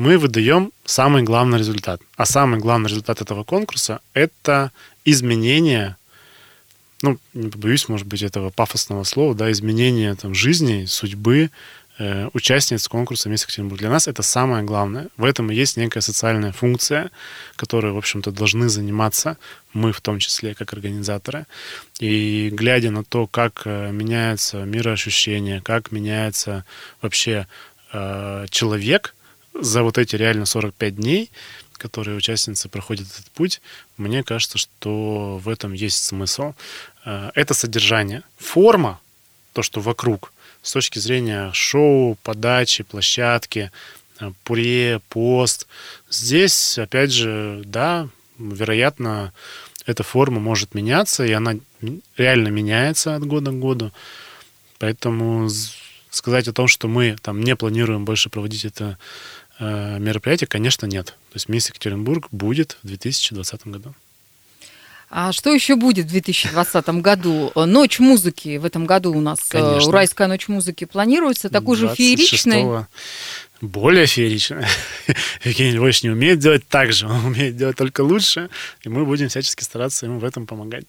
мы 0.00 0.16
выдаем 0.18 0.72
самый 0.84 1.22
главный 1.22 1.58
результат. 1.58 2.00
А 2.16 2.24
самый 2.24 2.58
главный 2.58 2.88
результат 2.88 3.20
этого 3.20 3.44
конкурса– 3.44 4.00
это 4.14 4.72
изменение, 5.04 5.96
ну, 7.02 7.18
не 7.34 7.50
побоюсь, 7.50 7.88
может 7.88 8.06
быть, 8.06 8.22
этого 8.22 8.50
пафосного 8.50 9.04
слова, 9.04 9.34
да, 9.34 9.52
изменение 9.52 10.14
там, 10.14 10.34
жизни, 10.34 10.86
судьбы 10.86 11.50
Э, 12.02 12.30
участниц 12.32 12.88
конкурса 12.88 13.28
«Мисс 13.28 13.42
Екатеринбург». 13.42 13.78
Для 13.78 13.90
нас 13.90 14.08
это 14.08 14.22
самое 14.22 14.64
главное. 14.64 15.08
В 15.18 15.24
этом 15.24 15.50
и 15.50 15.54
есть 15.54 15.76
некая 15.76 16.00
социальная 16.00 16.50
функция, 16.50 17.10
которой, 17.56 17.92
в 17.92 17.98
общем-то, 17.98 18.30
должны 18.30 18.70
заниматься 18.70 19.36
мы 19.74 19.92
в 19.92 20.00
том 20.00 20.18
числе, 20.18 20.54
как 20.54 20.72
организаторы. 20.72 21.44
И 21.98 22.48
глядя 22.54 22.90
на 22.90 23.04
то, 23.04 23.26
как 23.26 23.62
э, 23.66 23.90
меняется 23.92 24.64
мироощущение, 24.64 25.60
как 25.60 25.92
меняется 25.92 26.64
вообще 27.02 27.46
э, 27.92 28.46
человек 28.48 29.14
за 29.60 29.82
вот 29.82 29.98
эти 29.98 30.16
реально 30.16 30.46
45 30.46 30.96
дней, 30.96 31.30
которые 31.72 32.16
участницы 32.16 32.68
проходят 32.68 33.06
этот 33.06 33.30
путь, 33.32 33.60
мне 33.96 34.22
кажется, 34.22 34.58
что 34.58 35.38
в 35.38 35.48
этом 35.48 35.72
есть 35.72 36.04
смысл. 36.04 36.54
Это 37.04 37.54
содержание. 37.54 38.22
Форма, 38.38 39.00
то, 39.52 39.62
что 39.62 39.80
вокруг– 39.80 40.32
с 40.62 40.72
точки 40.72 40.98
зрения 40.98 41.50
шоу, 41.52 42.16
подачи, 42.22 42.84
площадки, 42.84 43.70
э, 44.20 44.32
пуре, 44.44 45.00
пост. 45.08 45.66
Здесь, 46.10 46.78
опять 46.78 47.12
же, 47.12 47.62
да, 47.64 48.08
вероятно, 48.38 49.32
эта 49.86 50.02
форма 50.02 50.40
может 50.40 50.74
меняться, 50.74 51.24
и 51.24 51.32
она 51.32 51.54
реально 52.16 52.48
меняется 52.48 53.16
от 53.16 53.24
года 53.24 53.50
к 53.50 53.58
году. 53.58 53.92
Поэтому 54.78 55.48
сказать 56.10 56.48
о 56.48 56.52
том, 56.52 56.68
что 56.68 56.88
мы 56.88 57.16
там 57.22 57.40
не 57.40 57.56
планируем 57.56 58.04
больше 58.04 58.28
проводить 58.28 58.64
это 58.64 58.98
э, 59.60 59.98
мероприятие, 59.98 60.48
конечно, 60.48 60.86
нет. 60.86 61.06
То 61.06 61.34
есть 61.34 61.48
Мисс 61.48 61.68
Екатеринбург 61.68 62.28
будет 62.32 62.78
в 62.82 62.88
2020 62.88 63.66
году. 63.68 63.94
А 65.12 65.32
что 65.32 65.52
еще 65.52 65.74
будет 65.74 66.06
в 66.06 66.10
2020 66.10 66.88
году? 67.00 67.50
Ночь 67.56 67.98
музыки 67.98 68.58
в 68.58 68.64
этом 68.64 68.86
году 68.86 69.12
у 69.12 69.20
нас, 69.20 69.40
э, 69.50 69.58
Конечно. 69.58 69.88
Уральская 69.88 70.28
ночь 70.28 70.46
музыки 70.46 70.84
планируется, 70.84 71.50
такой 71.50 71.76
же 71.76 71.88
фееричной. 71.88 72.86
Более 73.60 74.06
фееричная. 74.06 74.68
Евгений 75.44 75.72
Львович 75.72 76.04
не 76.04 76.10
умеет 76.10 76.38
делать 76.38 76.66
так 76.68 76.92
же, 76.92 77.06
он 77.08 77.26
умеет 77.26 77.56
делать 77.56 77.76
только 77.76 78.02
лучше, 78.02 78.50
и 78.82 78.88
мы 78.88 79.04
будем 79.04 79.28
всячески 79.28 79.64
стараться 79.64 80.06
ему 80.06 80.20
в 80.20 80.24
этом 80.24 80.46
помогать. 80.46 80.84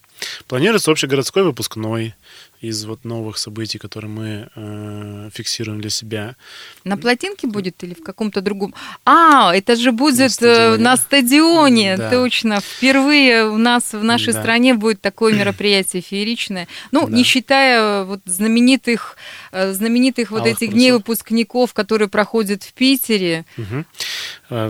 Планируется 0.47 0.91
общегородской 0.91 1.43
выпускной, 1.43 2.13
из 2.61 2.85
вот 2.85 3.05
новых 3.05 3.37
событий, 3.37 3.79
которые 3.79 4.11
мы 4.11 4.49
э, 4.55 5.29
фиксируем 5.33 5.81
для 5.81 5.89
себя. 5.89 6.35
На 6.83 6.95
плотинке 6.95 7.47
будет 7.47 7.83
или 7.83 7.95
в 7.95 8.03
каком-то 8.03 8.41
другом? 8.41 8.75
А, 9.03 9.53
это 9.53 9.75
же 9.75 9.91
будет 9.91 10.19
на 10.19 10.27
стадионе, 10.27 10.77
на 10.77 10.97
стадионе 10.97 11.97
да. 11.97 12.09
точно. 12.11 12.61
Впервые 12.61 13.47
у 13.47 13.57
нас 13.57 13.93
в 13.93 14.03
нашей 14.03 14.33
да. 14.33 14.41
стране 14.41 14.75
будет 14.75 15.01
такое 15.01 15.33
мероприятие 15.33 16.03
фееричное. 16.03 16.67
Ну, 16.91 17.07
да. 17.07 17.15
не 17.15 17.23
считая 17.23 18.03
вот 18.03 18.21
знаменитых, 18.25 19.17
э, 19.51 19.73
знаменитых 19.73 20.29
вот 20.29 20.41
Алых 20.41 20.51
этих 20.51 20.59
парусов. 20.59 20.75
дней 20.75 20.91
выпускников, 20.91 21.73
которые 21.73 22.09
проходят 22.09 22.63
в 22.63 22.73
Питере. 22.73 23.45
Угу. 23.57 23.85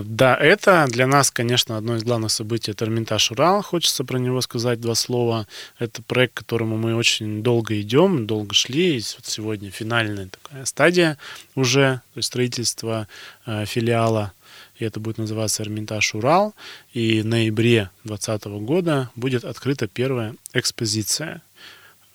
Да, 0.04 0.36
это 0.36 0.86
для 0.88 1.06
нас, 1.06 1.30
конечно, 1.30 1.76
одно 1.76 1.96
из 1.96 2.04
главных 2.04 2.30
событий. 2.30 2.70
Это 2.70 2.84
Эрмитаж 2.84 3.32
Урал. 3.32 3.62
Хочется 3.62 4.04
про 4.04 4.18
него 4.18 4.40
сказать 4.40 4.80
два 4.80 4.94
слова. 4.94 5.46
Это 5.78 6.02
проект, 6.02 6.34
которому 6.34 6.78
мы 6.78 6.94
очень 6.94 7.42
долго 7.42 7.81
идем, 7.82 8.26
долго 8.26 8.54
шли. 8.54 8.98
И 8.98 9.02
вот 9.16 9.26
сегодня 9.26 9.70
финальная 9.70 10.28
такая 10.28 10.64
стадия 10.64 11.18
уже, 11.54 12.00
то 12.14 12.18
есть 12.18 12.28
строительство 12.28 13.06
э, 13.46 13.64
филиала 13.66 14.32
и 14.82 14.84
это 14.84 14.98
будет 14.98 15.18
называться 15.18 15.62
Эрмитаж 15.62 16.14
Урал. 16.14 16.54
И 16.92 17.20
в 17.20 17.26
ноябре 17.26 17.90
2020 18.02 18.44
года 18.66 19.10
будет 19.14 19.44
открыта 19.44 19.86
первая 19.86 20.34
экспозиция 20.54 21.40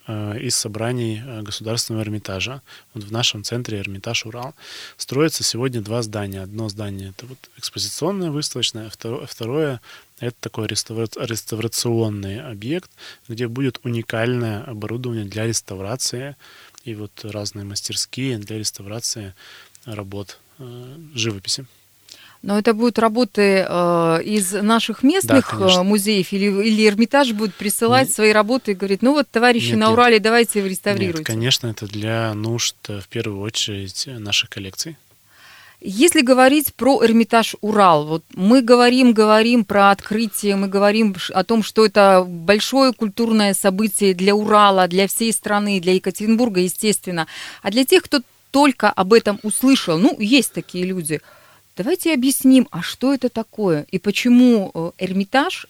э, 0.06 0.38
из 0.40 0.54
собраний 0.54 1.22
э, 1.24 1.40
Государственного 1.40 2.02
Эрмитажа. 2.02 2.60
Вот 2.92 3.04
в 3.04 3.12
нашем 3.12 3.42
центре 3.42 3.78
Эрмитаж 3.78 4.26
Урал. 4.26 4.54
Строится 4.98 5.44
сегодня 5.44 5.80
два 5.80 6.02
здания. 6.02 6.42
Одно 6.42 6.68
здание 6.68 7.10
это 7.16 7.24
вот 7.24 7.38
экспозиционное, 7.56 8.30
выставочное, 8.30 8.88
а 8.88 8.90
второе, 8.90 9.26
второе 9.26 9.80
это 10.20 10.36
такой 10.40 10.66
реставрационный 10.66 12.40
объект, 12.40 12.90
где 13.28 13.48
будет 13.48 13.80
уникальное 13.84 14.62
оборудование 14.64 15.24
для 15.24 15.46
реставрации 15.46 16.36
и 16.84 16.94
вот 16.94 17.12
разные 17.22 17.64
мастерские 17.64 18.38
для 18.38 18.58
реставрации 18.58 19.34
работ 19.84 20.38
э, 20.58 20.96
живописи. 21.14 21.66
Но 22.40 22.56
это 22.56 22.72
будут 22.72 23.00
работы 23.00 23.66
э, 23.68 24.22
из 24.24 24.52
наших 24.52 25.02
местных 25.02 25.56
да, 25.58 25.80
э, 25.80 25.82
музеев 25.82 26.32
или, 26.32 26.46
или 26.68 26.86
Эрмитаж 26.86 27.32
будет 27.32 27.54
присылать 27.54 28.08
нет. 28.08 28.14
свои 28.14 28.32
работы 28.32 28.72
и 28.72 28.74
говорит, 28.74 29.02
ну 29.02 29.12
вот, 29.12 29.28
товарищи 29.28 29.70
нет, 29.70 29.78
на 29.78 29.92
Урале, 29.92 30.14
нет. 30.14 30.22
давайте 30.22 30.66
реставрируйте. 30.66 31.18
Нет, 31.18 31.26
конечно, 31.26 31.66
это 31.66 31.86
для 31.86 32.32
нужд, 32.34 32.76
в 32.86 33.08
первую 33.08 33.40
очередь, 33.40 34.06
наших 34.06 34.50
коллекций. 34.50 34.96
Если 35.80 36.22
говорить 36.22 36.74
про 36.74 37.04
Эрмитаж 37.04 37.54
Урал, 37.60 38.04
вот 38.04 38.24
мы 38.34 38.62
говорим, 38.62 39.12
говорим 39.12 39.64
про 39.64 39.92
открытие, 39.92 40.56
мы 40.56 40.66
говорим 40.66 41.14
о 41.32 41.44
том, 41.44 41.62
что 41.62 41.86
это 41.86 42.26
большое 42.26 42.92
культурное 42.92 43.54
событие 43.54 44.12
для 44.12 44.34
Урала, 44.34 44.88
для 44.88 45.06
всей 45.06 45.32
страны, 45.32 45.80
для 45.80 45.94
Екатеринбурга, 45.94 46.60
естественно. 46.60 47.28
А 47.62 47.70
для 47.70 47.84
тех, 47.84 48.02
кто 48.02 48.22
только 48.50 48.90
об 48.90 49.12
этом 49.12 49.38
услышал, 49.44 49.98
ну, 49.98 50.16
есть 50.18 50.52
такие 50.52 50.84
люди, 50.84 51.20
давайте 51.76 52.12
объясним, 52.12 52.66
а 52.72 52.82
что 52.82 53.14
это 53.14 53.28
такое 53.28 53.86
и 53.92 54.00
почему 54.00 54.72
э, 54.74 54.90
Эрмитаж 54.98 55.68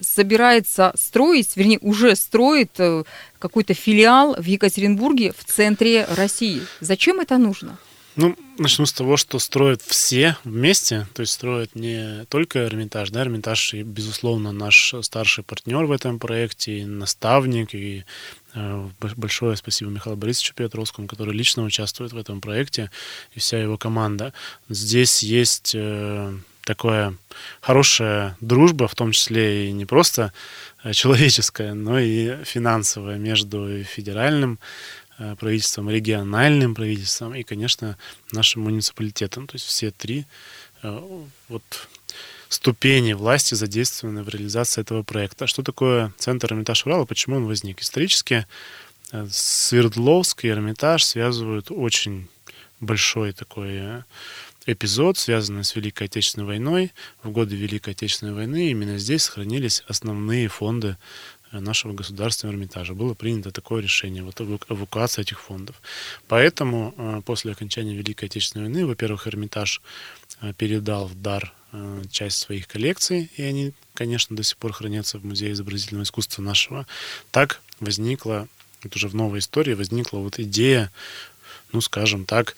собирается 0.00 0.94
строить, 0.96 1.54
вернее, 1.56 1.80
уже 1.82 2.16
строит 2.16 2.70
э, 2.78 3.04
какой-то 3.38 3.74
филиал 3.74 4.36
в 4.36 4.44
Екатеринбурге 4.44 5.34
в 5.36 5.44
центре 5.44 6.06
России. 6.16 6.62
Зачем 6.80 7.20
это 7.20 7.36
нужно? 7.36 7.78
Ну, 8.20 8.36
начну 8.58 8.84
с 8.84 8.92
того, 8.92 9.16
что 9.16 9.38
строят 9.38 9.80
все 9.80 10.36
вместе, 10.44 11.06
то 11.14 11.22
есть 11.22 11.32
строят 11.32 11.74
не 11.74 12.26
только 12.26 12.66
Эрмитаж, 12.66 13.08
да, 13.08 13.22
Эрмитаж, 13.22 13.72
и, 13.72 13.82
безусловно, 13.82 14.52
наш 14.52 14.94
старший 15.00 15.42
партнер 15.42 15.86
в 15.86 15.90
этом 15.90 16.18
проекте, 16.18 16.80
и 16.80 16.84
наставник, 16.84 17.74
и 17.74 18.04
э, 18.52 18.88
большое 19.16 19.56
спасибо 19.56 19.90
Михаилу 19.90 20.18
Борисовичу 20.18 20.52
Петровскому, 20.54 21.08
который 21.08 21.32
лично 21.32 21.62
участвует 21.62 22.12
в 22.12 22.18
этом 22.18 22.42
проекте, 22.42 22.90
и 23.32 23.38
вся 23.38 23.58
его 23.58 23.78
команда. 23.78 24.34
Здесь 24.68 25.22
есть 25.22 25.72
э, 25.74 26.34
такая 26.64 27.14
хорошая 27.62 28.36
дружба, 28.42 28.86
в 28.86 28.94
том 28.94 29.12
числе 29.12 29.68
и 29.68 29.72
не 29.72 29.86
просто 29.86 30.34
э, 30.84 30.92
человеческая, 30.92 31.72
но 31.72 31.98
и 31.98 32.44
финансовая 32.44 33.16
между 33.16 33.82
федеральным 33.82 34.58
правительством, 35.38 35.90
региональным 35.90 36.74
правительством 36.74 37.34
и, 37.34 37.42
конечно, 37.42 37.98
нашим 38.32 38.62
муниципалитетом. 38.62 39.46
То 39.46 39.56
есть 39.56 39.66
все 39.66 39.90
три 39.90 40.24
э, 40.82 41.26
вот 41.48 41.62
ступени 42.48 43.12
власти 43.12 43.54
задействованы 43.54 44.22
в 44.22 44.28
реализации 44.28 44.80
этого 44.80 45.02
проекта. 45.02 45.46
Что 45.46 45.62
такое 45.62 46.12
Центр 46.18 46.52
Эрмитаж 46.52 46.86
Урала, 46.86 47.04
почему 47.04 47.36
он 47.36 47.46
возник? 47.46 47.80
Исторически 47.80 48.46
э, 49.12 49.26
Свердловск 49.30 50.44
и 50.44 50.48
Эрмитаж 50.48 51.04
связывают 51.04 51.70
очень 51.70 52.28
большой 52.80 53.32
такой 53.32 54.02
эпизод, 54.66 55.18
связанный 55.18 55.64
с 55.64 55.74
Великой 55.74 56.04
Отечественной 56.04 56.46
войной. 56.46 56.92
В 57.22 57.30
годы 57.30 57.56
Великой 57.56 57.90
Отечественной 57.90 58.32
войны 58.32 58.70
именно 58.70 58.98
здесь 58.98 59.24
сохранились 59.24 59.82
основные 59.86 60.48
фонды 60.48 60.96
нашего 61.52 61.92
государственного 61.92 62.54
Эрмитажа. 62.56 62.94
Было 62.94 63.14
принято 63.14 63.50
такое 63.50 63.82
решение, 63.82 64.22
вот 64.22 64.40
эвакуация 64.40 65.22
этих 65.22 65.40
фондов. 65.40 65.80
Поэтому 66.28 66.94
э, 66.96 67.22
после 67.24 67.52
окончания 67.52 67.94
Великой 67.94 68.26
Отечественной 68.26 68.66
войны, 68.66 68.86
во-первых, 68.86 69.26
Эрмитаж 69.26 69.82
э, 70.40 70.52
передал 70.56 71.06
в 71.06 71.20
дар 71.20 71.52
э, 71.72 72.02
часть 72.10 72.38
своих 72.38 72.68
коллекций, 72.68 73.30
и 73.36 73.42
они, 73.42 73.72
конечно, 73.94 74.36
до 74.36 74.42
сих 74.42 74.56
пор 74.58 74.72
хранятся 74.72 75.18
в 75.18 75.24
Музее 75.24 75.52
изобразительного 75.52 76.04
искусства 76.04 76.42
нашего. 76.42 76.86
Так 77.30 77.60
возникла, 77.80 78.46
это 78.82 78.96
уже 78.96 79.08
в 79.08 79.14
новой 79.14 79.40
истории, 79.40 79.74
возникла 79.74 80.18
вот 80.18 80.38
идея, 80.38 80.90
ну, 81.72 81.80
скажем 81.80 82.24
так, 82.24 82.56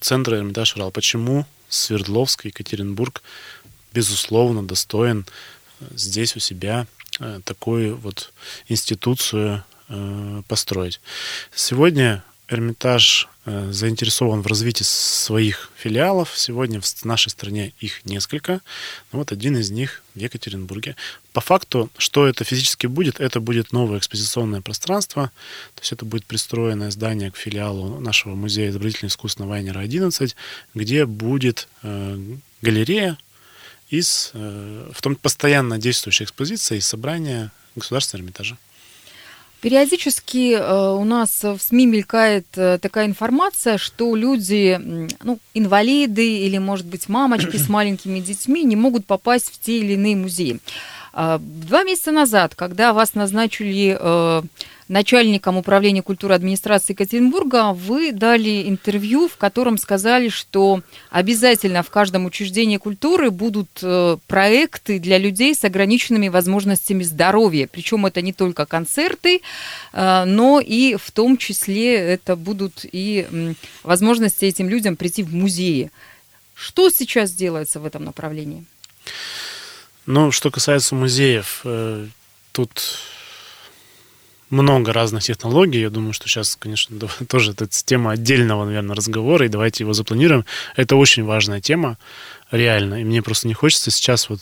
центра 0.00 0.36
Эрмитаж 0.36 0.76
Урал. 0.76 0.92
Почему 0.92 1.46
Свердловск, 1.68 2.44
Екатеринбург, 2.44 3.22
безусловно, 3.92 4.62
достоин 4.62 5.26
здесь 5.94 6.36
у 6.36 6.40
себя 6.40 6.86
э, 7.18 7.40
такую 7.44 7.96
вот 7.96 8.32
институцию 8.68 9.64
э, 9.88 10.42
построить. 10.48 11.00
Сегодня 11.54 12.22
Эрмитаж 12.48 13.28
э, 13.46 13.70
заинтересован 13.70 14.42
в 14.42 14.46
развитии 14.46 14.82
своих 14.82 15.70
филиалов. 15.76 16.32
Сегодня 16.34 16.80
в 16.80 17.04
нашей 17.04 17.30
стране 17.30 17.72
их 17.78 18.04
несколько. 18.04 18.60
Ну, 19.12 19.20
вот 19.20 19.30
один 19.30 19.56
из 19.56 19.70
них 19.70 20.02
в 20.14 20.18
Екатеринбурге. 20.18 20.96
По 21.32 21.40
факту, 21.40 21.90
что 21.96 22.26
это 22.26 22.42
физически 22.42 22.86
будет? 22.88 23.20
Это 23.20 23.40
будет 23.40 23.72
новое 23.72 23.98
экспозиционное 23.98 24.60
пространство. 24.60 25.30
То 25.76 25.82
есть 25.82 25.92
это 25.92 26.04
будет 26.04 26.26
пристроенное 26.26 26.90
здание 26.90 27.30
к 27.30 27.36
филиалу 27.36 28.00
нашего 28.00 28.34
музея 28.34 28.70
изобразительного 28.70 29.10
искусства 29.10 29.44
Вайнера 29.44 29.78
11, 29.78 30.34
где 30.74 31.06
будет 31.06 31.68
галерея 32.62 33.16
из, 33.90 34.30
э, 34.34 34.90
в 34.94 35.02
том 35.02 35.16
постоянно 35.16 35.78
действующей 35.78 36.24
экспозиции 36.24 36.78
из 36.78 36.86
собрания 36.86 37.50
Государственного 37.76 38.24
Эрмитажа. 38.24 38.56
Периодически 39.60 40.54
э, 40.54 40.90
у 40.92 41.04
нас 41.04 41.42
в 41.42 41.58
СМИ 41.58 41.86
мелькает 41.86 42.46
э, 42.56 42.78
такая 42.78 43.06
информация, 43.06 43.76
что 43.76 44.16
люди, 44.16 44.80
ну, 45.22 45.38
инвалиды 45.52 46.38
или, 46.46 46.56
может 46.56 46.86
быть, 46.86 47.08
мамочки 47.08 47.56
с 47.56 47.68
маленькими 47.68 48.20
детьми 48.20 48.64
не 48.64 48.76
могут 48.76 49.04
попасть 49.04 49.52
в 49.52 49.60
те 49.60 49.80
или 49.80 49.94
иные 49.94 50.16
музеи. 50.16 50.60
А, 51.12 51.38
два 51.38 51.82
месяца 51.82 52.10
назад, 52.12 52.54
когда 52.54 52.94
вас 52.94 53.14
назначили 53.14 53.98
начальником 54.90 55.56
управления 55.56 56.02
культуры 56.02 56.34
администрации 56.34 56.94
Екатеринбурга, 56.94 57.72
вы 57.72 58.10
дали 58.10 58.68
интервью, 58.68 59.28
в 59.28 59.36
котором 59.36 59.78
сказали, 59.78 60.28
что 60.28 60.82
обязательно 61.10 61.84
в 61.84 61.90
каждом 61.90 62.26
учреждении 62.26 62.76
культуры 62.76 63.30
будут 63.30 63.68
э, 63.82 64.16
проекты 64.26 64.98
для 64.98 65.16
людей 65.16 65.54
с 65.54 65.64
ограниченными 65.64 66.26
возможностями 66.26 67.04
здоровья. 67.04 67.68
Причем 67.70 68.04
это 68.04 68.20
не 68.20 68.32
только 68.32 68.66
концерты, 68.66 69.42
э, 69.92 70.24
но 70.24 70.60
и 70.60 70.96
в 70.96 71.12
том 71.12 71.36
числе 71.36 71.94
это 71.94 72.34
будут 72.34 72.84
и 72.90 73.54
возможности 73.84 74.44
этим 74.44 74.68
людям 74.68 74.96
прийти 74.96 75.22
в 75.22 75.32
музеи. 75.32 75.92
Что 76.54 76.90
сейчас 76.90 77.30
делается 77.30 77.78
в 77.78 77.86
этом 77.86 78.04
направлении? 78.04 78.64
Ну, 80.06 80.32
что 80.32 80.50
касается 80.50 80.96
музеев, 80.96 81.60
э, 81.62 82.08
тут 82.50 82.98
много 84.50 84.92
разных 84.92 85.22
технологий. 85.22 85.80
Я 85.80 85.90
думаю, 85.90 86.12
что 86.12 86.28
сейчас, 86.28 86.56
конечно, 86.56 86.98
тоже 87.28 87.52
это 87.52 87.66
тема 87.66 88.12
отдельного, 88.12 88.64
наверное, 88.64 88.96
разговора, 88.96 89.46
и 89.46 89.48
давайте 89.48 89.84
его 89.84 89.92
запланируем. 89.92 90.44
Это 90.76 90.96
очень 90.96 91.24
важная 91.24 91.60
тема, 91.60 91.96
реально. 92.50 93.00
И 93.00 93.04
мне 93.04 93.22
просто 93.22 93.48
не 93.48 93.54
хочется 93.54 93.90
сейчас 93.90 94.28
вот 94.28 94.40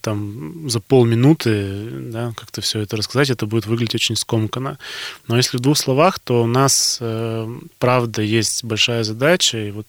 там 0.00 0.70
за 0.70 0.80
полминуты 0.80 1.88
да, 1.90 2.32
как-то 2.36 2.60
все 2.60 2.80
это 2.80 2.96
рассказать, 2.96 3.30
это 3.30 3.46
будет 3.46 3.66
выглядеть 3.66 3.96
очень 3.96 4.16
скомканно. 4.16 4.78
Но 5.26 5.36
если 5.36 5.58
в 5.58 5.60
двух 5.60 5.76
словах, 5.76 6.18
то 6.20 6.44
у 6.44 6.46
нас, 6.46 6.98
э, 7.00 7.58
правда, 7.78 8.22
есть 8.22 8.64
большая 8.64 9.02
задача, 9.02 9.58
и 9.58 9.70
вот 9.72 9.86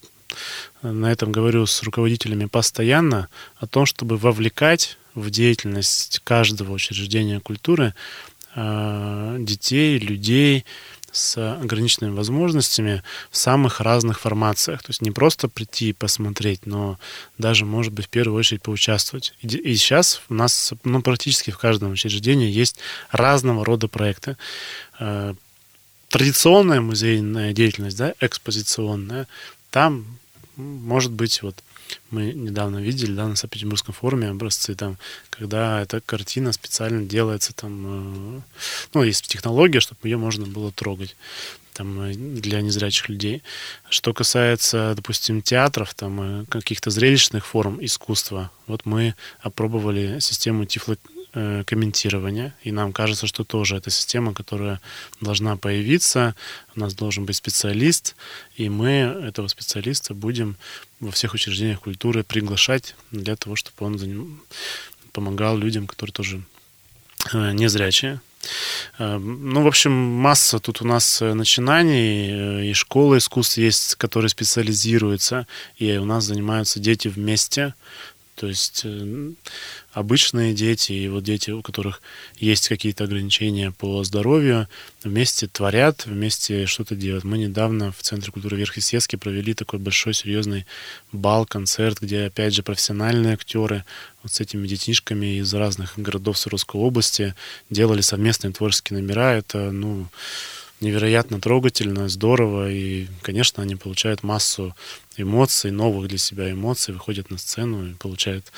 на 0.82 1.12
этом 1.12 1.32
говорю 1.32 1.65
с 1.65 1.84
руководителями 1.84 2.45
постоянно, 2.45 3.29
о 3.58 3.67
том, 3.67 3.86
чтобы 3.86 4.17
вовлекать 4.17 4.97
в 5.15 5.29
деятельность 5.32 6.21
каждого 6.23 6.71
учреждения 6.71 7.39
культуры 7.39 7.93
Э, 7.93 8.38
детей, 8.55 9.97
людей 9.99 10.65
с 11.12 11.38
ограниченными 11.55 12.15
возможностями 12.15 13.03
в 13.31 13.38
самых 13.38 13.79
разных 13.81 14.19
формациях. 14.19 14.83
То 14.83 14.89
есть 14.89 15.01
не 15.01 15.12
просто 15.12 15.47
прийти 15.47 15.89
и 15.89 15.93
посмотреть, 15.93 16.65
но 16.65 16.99
даже, 17.38 17.65
может 17.65 17.93
быть, 17.93 18.05
в 18.05 18.09
первую 18.09 18.38
очередь 18.38 18.62
поучаствовать. 18.62 19.33
И, 19.41 19.47
и 19.47 19.75
сейчас 19.75 20.21
у 20.29 20.33
нас 20.33 20.73
ну, 20.83 21.01
практически 21.01 21.51
в 21.51 21.57
каждом 21.57 21.91
учреждении 21.91 22.49
есть 22.49 22.77
разного 23.12 23.65
рода 23.65 23.88
проекты. 23.88 24.38
Э, 24.99 25.33
традиционная 26.09 26.81
музейная 26.81 27.53
деятельность, 27.53 27.97
да, 27.97 28.13
экспозиционная, 28.19 29.27
там 29.71 30.05
может 30.55 31.12
быть 31.12 31.41
вот 31.41 31.55
мы 32.12 32.34
недавно 32.34 32.78
видели, 32.78 33.13
да, 33.13 33.28
на 33.28 33.36
Санкт-Петербургском 33.36 33.93
форуме 33.93 34.30
образцы, 34.30 34.75
там, 34.75 34.97
когда 35.30 35.82
эта 35.82 36.02
картина 36.02 36.52
специально 36.54 37.04
делается, 37.04 37.54
там, 37.54 38.38
э, 38.38 38.41
ну, 38.93 39.04
есть 39.04 39.28
технология, 39.28 39.80
чтобы 39.80 40.08
ее 40.08 40.17
можно 40.17 40.45
было 40.45 40.71
трогать 40.71 41.15
там, 41.73 42.02
э, 42.02 42.13
для 42.13 42.62
незрячих 42.62 43.10
людей. 43.10 43.41
Что 43.89 44.13
касается, 44.13 44.93
допустим, 44.95 45.41
театров, 45.41 45.93
там, 45.93 46.41
э, 46.41 46.45
каких-то 46.49 46.89
зрелищных 46.89 47.45
форм 47.45 47.80
искусства, 47.82 48.52
вот 48.67 48.86
мы 48.86 49.15
опробовали 49.41 50.19
систему 50.19 50.65
тифло 50.65 50.97
Э, 51.35 51.63
комментирования, 51.63 52.55
и 52.63 52.71
нам 52.71 52.91
кажется, 52.91 53.27
что 53.27 53.43
тоже 53.43 53.75
это 53.75 53.91
система, 53.91 54.33
которая 54.33 54.81
должна 55.21 55.57
появиться, 55.57 56.33
у 56.75 56.79
нас 56.79 56.95
должен 56.95 57.25
быть 57.25 57.35
специалист, 57.35 58.15
и 58.55 58.67
мы 58.67 58.89
этого 59.27 59.47
специалиста 59.47 60.15
будем 60.15 60.57
во 60.99 61.11
всех 61.11 61.35
учреждениях 61.35 61.81
культуры 61.81 62.23
приглашать 62.23 62.95
для 63.11 63.35
того, 63.35 63.55
чтобы 63.55 63.85
он 63.85 64.41
помогал 65.11 65.55
людям, 65.55 65.85
которые 65.85 66.13
тоже 66.13 66.41
э, 67.31 67.51
незрячие. 67.51 68.21
Э, 68.97 69.19
ну, 69.19 69.61
в 69.61 69.67
общем, 69.67 69.91
масса 69.91 70.57
тут 70.57 70.81
у 70.81 70.85
нас 70.85 71.21
начинаний, 71.21 72.71
и 72.71 72.73
школы 72.73 73.19
искусств 73.19 73.57
есть, 73.57 73.93
которые 73.97 74.29
специализируются, 74.29 75.45
и 75.77 75.95
у 75.97 76.05
нас 76.05 76.23
занимаются 76.23 76.79
дети 76.79 77.07
вместе, 77.07 77.75
то 78.39 78.47
есть 78.47 78.84
э, 78.86 79.32
обычные 79.91 80.54
дети 80.54 80.93
и 80.93 81.10
вот 81.10 81.23
дети, 81.23 81.52
у 81.52 81.62
которых 81.62 82.02
есть 82.38 82.69
какие-то 82.69 83.04
ограничения 83.04 83.71
по 83.71 84.02
здоровью, 84.06 84.69
вместе 85.04 85.47
творят, 85.47 86.06
вместе 86.06 86.65
что-то 86.65 86.95
делают. 86.95 87.25
Мы 87.25 87.38
недавно 87.38 87.91
в 87.91 87.97
Центре 87.97 88.32
культуры 88.32 88.56
Верхесецке 88.56 89.17
провели 89.17 89.54
такой 89.54 89.80
большой 89.80 90.13
серьезный 90.13 90.65
бал, 91.12 91.45
концерт, 91.45 91.99
где, 91.99 92.28
опять 92.28 92.54
же, 92.54 92.63
профессиональные 92.63 93.34
актеры 93.34 93.84
вот 94.23 94.32
с 94.32 94.39
этими 94.39 94.65
детишками 94.67 95.39
из 95.39 95.54
разных 95.54 95.99
городов 95.99 96.38
Свердловской 96.38 96.80
области 96.80 97.36
делали 97.69 97.99
совместные 97.99 98.54
творческие 98.54 99.02
номера. 99.02 99.34
Это, 99.34 99.71
ну, 99.71 100.08
невероятно 100.81 101.39
трогательно, 101.39 102.09
здорово, 102.09 102.71
и, 102.71 103.07
конечно, 103.21 103.63
они 103.63 103.75
получают 103.75 104.23
массу 104.23 104.75
эмоций, 105.17 105.71
новых 105.71 106.07
для 106.07 106.17
себя 106.17 106.51
эмоций, 106.51 106.93
выходят 106.93 107.29
на 107.29 107.37
сцену 107.37 107.89
и 107.89 107.93
получают 107.93 108.51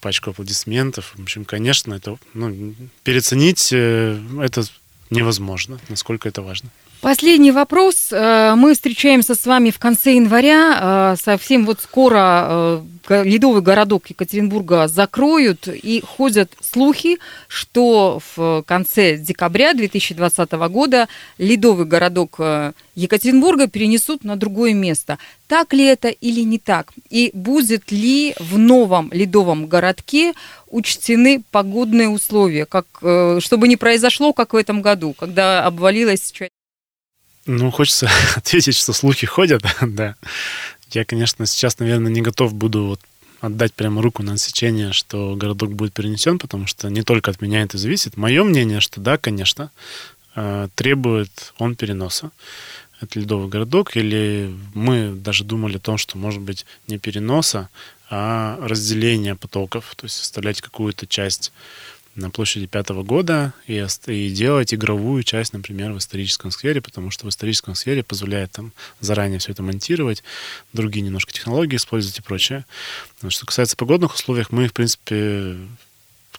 пачку 0.00 0.30
аплодисментов. 0.30 1.14
В 1.16 1.22
общем, 1.22 1.44
конечно, 1.44 1.94
это 1.94 2.18
ну, 2.34 2.74
переоценить 3.04 3.70
э, 3.72 4.20
это 4.42 4.64
невозможно, 5.10 5.80
насколько 5.88 6.28
это 6.28 6.42
важно. 6.42 6.70
Последний 7.00 7.50
вопрос. 7.50 8.08
Э, 8.12 8.54
мы 8.56 8.74
встречаемся 8.74 9.34
с 9.34 9.46
вами 9.46 9.70
в 9.70 9.78
конце 9.78 10.16
января. 10.16 11.14
Э, 11.14 11.16
совсем 11.16 11.64
вот 11.64 11.80
скоро 11.80 12.82
э, 13.08 13.24
ледовый 13.24 13.62
городок 13.62 14.10
Екатеринбурга 14.10 14.86
закроют. 14.86 15.66
И 15.66 16.02
ходят 16.06 16.52
слухи, 16.60 17.16
что 17.48 18.20
в 18.36 18.62
конце 18.66 19.16
декабря 19.16 19.72
2020 19.72 20.52
года 20.52 21.08
ледовый 21.38 21.86
городок 21.86 22.38
Екатеринбурга 22.94 23.66
перенесут 23.66 24.22
на 24.22 24.36
другое 24.36 24.74
место. 24.74 25.18
Так 25.48 25.72
ли 25.72 25.86
это 25.86 26.08
или 26.08 26.42
не 26.42 26.58
так? 26.58 26.92
И 27.08 27.30
будет 27.32 27.90
ли 27.90 28.34
в 28.38 28.58
новом 28.58 29.10
ледовом 29.10 29.68
городке 29.68 30.34
учтены 30.68 31.42
погодные 31.50 32.10
условия, 32.10 32.66
как, 32.66 32.86
чтобы 33.42 33.68
не 33.68 33.76
произошло, 33.78 34.34
как 34.34 34.52
в 34.52 34.56
этом 34.56 34.82
году, 34.82 35.14
когда 35.14 35.64
обвалилась 35.64 36.30
часть 36.30 36.50
ну, 37.46 37.70
хочется 37.70 38.08
ответить, 38.36 38.76
что 38.76 38.92
слухи 38.92 39.26
ходят, 39.26 39.62
да. 39.82 40.16
Я, 40.90 41.04
конечно, 41.04 41.46
сейчас, 41.46 41.78
наверное, 41.78 42.10
не 42.10 42.20
готов 42.20 42.54
буду 42.54 42.86
вот 42.86 43.00
отдать 43.40 43.72
прямо 43.72 44.02
руку 44.02 44.22
на 44.22 44.34
отсечение, 44.34 44.92
что 44.92 45.34
городок 45.36 45.72
будет 45.72 45.94
перенесен, 45.94 46.38
потому 46.38 46.66
что 46.66 46.90
не 46.90 47.02
только 47.02 47.30
от 47.30 47.40
меня 47.40 47.62
это 47.62 47.78
зависит. 47.78 48.16
Мое 48.16 48.44
мнение, 48.44 48.80
что 48.80 49.00
да, 49.00 49.16
конечно, 49.16 49.70
э, 50.34 50.68
требует 50.74 51.54
он 51.58 51.74
переноса. 51.74 52.30
Это 53.00 53.18
ледовый 53.18 53.48
городок, 53.48 53.96
или 53.96 54.54
мы 54.74 55.12
даже 55.12 55.44
думали 55.44 55.76
о 55.76 55.80
том, 55.80 55.96
что, 55.96 56.18
может 56.18 56.42
быть, 56.42 56.66
не 56.86 56.98
переноса, 56.98 57.70
а 58.10 58.58
разделения 58.60 59.36
потоков, 59.36 59.94
то 59.96 60.04
есть 60.04 60.20
оставлять 60.20 60.60
какую-то 60.60 61.06
часть 61.06 61.52
на 62.20 62.30
площади 62.30 62.66
пятого 62.66 63.02
года 63.02 63.52
и, 63.66 63.84
и 64.06 64.30
делать 64.30 64.72
игровую 64.72 65.22
часть, 65.22 65.52
например, 65.52 65.92
в 65.92 65.98
историческом 65.98 66.50
сквере, 66.50 66.80
потому 66.80 67.10
что 67.10 67.26
в 67.26 67.28
историческом 67.28 67.74
сквере 67.74 68.02
позволяет 68.02 68.52
там 68.52 68.72
заранее 69.00 69.38
все 69.38 69.52
это 69.52 69.62
монтировать, 69.62 70.22
другие 70.72 71.02
немножко 71.02 71.32
технологии 71.32 71.76
использовать 71.76 72.18
и 72.18 72.22
прочее. 72.22 72.64
Что 73.28 73.46
касается 73.46 73.76
погодных 73.76 74.14
условий, 74.14 74.44
мы, 74.50 74.68
в 74.68 74.72
принципе, 74.72 75.56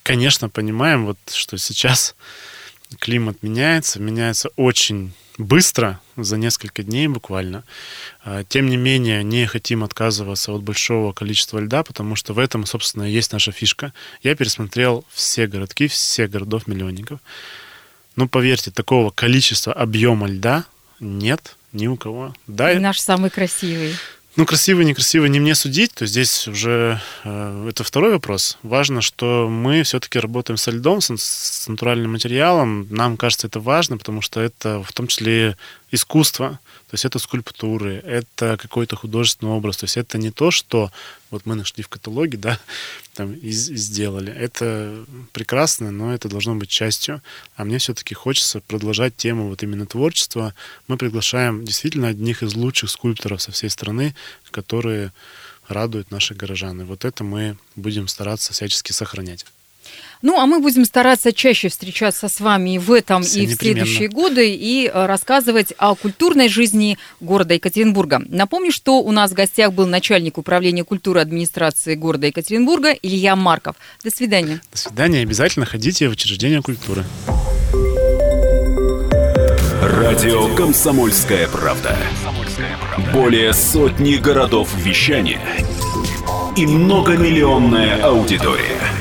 конечно, 0.04 0.50
понимаем, 0.50 1.06
вот, 1.06 1.18
что 1.32 1.58
сейчас 1.58 2.16
климат 3.00 3.44
меняется, 3.44 4.00
меняется 4.00 4.50
очень 4.56 5.14
быстро, 5.38 6.00
за 6.18 6.38
несколько 6.38 6.84
дней 6.84 7.08
буквально. 7.08 7.64
А, 8.24 8.44
тем 8.44 8.68
не 8.68 8.78
менее, 8.78 9.24
не 9.24 9.46
хотим 9.48 9.84
отказываться 9.84 10.54
от 10.54 10.64
большого 10.64 11.14
количества 11.14 11.60
льда, 11.60 11.84
потому 11.84 12.16
что 12.16 12.34
в 12.34 12.40
этом, 12.40 12.66
собственно, 12.66 13.04
и 13.04 13.12
есть 13.12 13.32
наша 13.32 13.52
фишка. 13.52 13.94
Я 14.22 14.36
пересмотрел 14.36 15.06
все 15.12 15.48
городки, 15.48 15.88
все 15.88 16.28
городов-миллионников. 16.28 17.20
Ну, 18.16 18.28
поверьте, 18.28 18.72
такого 18.72 19.10
количества 19.10 19.74
объема 19.74 20.28
льда 20.28 20.66
нет 21.00 21.56
ни 21.72 21.88
у 21.88 21.96
кого. 21.96 22.36
Да, 22.48 22.72
и 22.72 22.80
наш 22.80 23.00
самый 23.00 23.30
красивый. 23.30 23.96
Ну, 24.38 24.46
красиво, 24.46 24.80
некрасиво, 24.82 25.26
не 25.26 25.42
мне 25.42 25.56
судить, 25.56 25.94
то 25.94 26.06
здесь 26.06 26.48
уже 26.48 27.02
э, 27.26 27.68
это 27.70 27.84
второй 27.84 28.12
вопрос. 28.12 28.58
Важно, 28.64 29.02
что 29.02 29.50
мы 29.50 29.84
все-таки 29.84 30.20
работаем 30.20 30.56
со 30.56 30.72
льдом, 30.72 31.02
с, 31.02 31.10
с 31.18 31.68
натуральным 31.68 32.14
материалом. 32.14 32.88
Нам 32.90 33.18
кажется 33.18 33.48
это 33.48 33.60
важно, 33.60 33.98
потому 33.98 34.22
что 34.22 34.40
это 34.40 34.82
в 34.84 34.94
том 34.94 35.08
числе 35.08 35.58
искусство, 35.92 36.60
то 36.92 36.96
есть 36.96 37.06
это 37.06 37.20
скульптуры, 37.20 38.02
это 38.04 38.58
какой-то 38.58 38.98
художественный 38.98 39.54
образ, 39.54 39.78
то 39.78 39.86
есть 39.86 39.96
это 39.96 40.18
не 40.18 40.30
то, 40.30 40.52
что 40.52 40.92
вот 41.30 41.46
мы 41.46 41.56
нашли 41.56 41.86
в 41.86 41.88
каталоге, 41.88 42.38
да, 42.38 42.60
там 43.14 43.32
и, 43.34 43.50
сделали. 43.52 44.30
Это 44.30 45.06
прекрасно, 45.32 45.92
но 45.92 46.14
это 46.14 46.28
должно 46.28 46.54
быть 46.54 46.68
частью. 46.68 47.22
А 47.56 47.64
мне 47.64 47.78
все-таки 47.78 48.14
хочется 48.14 48.60
продолжать 48.60 49.16
тему 49.16 49.48
вот 49.48 49.64
именно 49.64 49.86
творчества. 49.86 50.54
Мы 50.90 50.98
приглашаем 50.98 51.64
действительно 51.64 52.10
одних 52.10 52.44
из 52.44 52.56
лучших 52.56 52.90
скульпторов 52.90 53.42
со 53.42 53.54
всей 53.54 53.70
страны, 53.70 54.14
которые 54.52 55.14
радуют 55.70 56.12
наших 56.12 56.36
горожан. 56.36 56.82
И 56.82 56.84
вот 56.84 57.06
это 57.06 57.24
мы 57.24 57.56
будем 57.78 58.10
стараться 58.10 58.52
всячески 58.52 58.92
сохранять. 58.92 59.46
Ну, 60.22 60.40
а 60.40 60.46
мы 60.46 60.60
будем 60.60 60.86
стараться 60.86 61.34
чаще 61.34 61.70
встречаться 61.70 62.30
с 62.30 62.40
вами 62.40 62.78
в 62.78 62.92
этом 62.92 63.24
Все 63.24 63.44
и 63.44 63.48
в 63.48 63.56
следующие 63.56 64.08
годы 64.08 64.54
и 64.54 64.88
э, 64.88 65.06
рассказывать 65.06 65.74
о 65.78 65.96
культурной 65.96 66.48
жизни 66.48 66.98
города 67.20 67.56
Екатеринбурга. 67.56 68.22
Напомню, 68.28 68.72
что 68.72 69.02
у 69.02 69.12
нас 69.12 69.32
в 69.32 69.34
гостях 69.34 69.74
был 69.74 69.88
начальник 69.88 70.38
управления 70.38 70.84
культуры 70.84 71.22
администрации 71.22 71.96
города 71.96 72.28
Екатеринбурга 72.28 72.92
Илья 72.92 73.36
Марков. 73.36 73.76
До 74.04 74.12
свидания. 74.12 74.62
До 74.72 74.78
свидания. 74.78 75.22
Обязательно 75.22 75.66
ходите 75.66 76.08
в 76.08 76.12
учреждение 76.12 76.62
культуры. 76.62 77.04
Радио 79.82 80.54
«Комсомольская 80.56 81.48
правда». 81.48 81.98
Более 83.14 83.54
сотни 83.54 84.16
городов 84.16 84.70
вещания 84.76 85.42
и 86.56 86.66
многомиллионная 86.68 88.04
аудитория. 88.04 89.01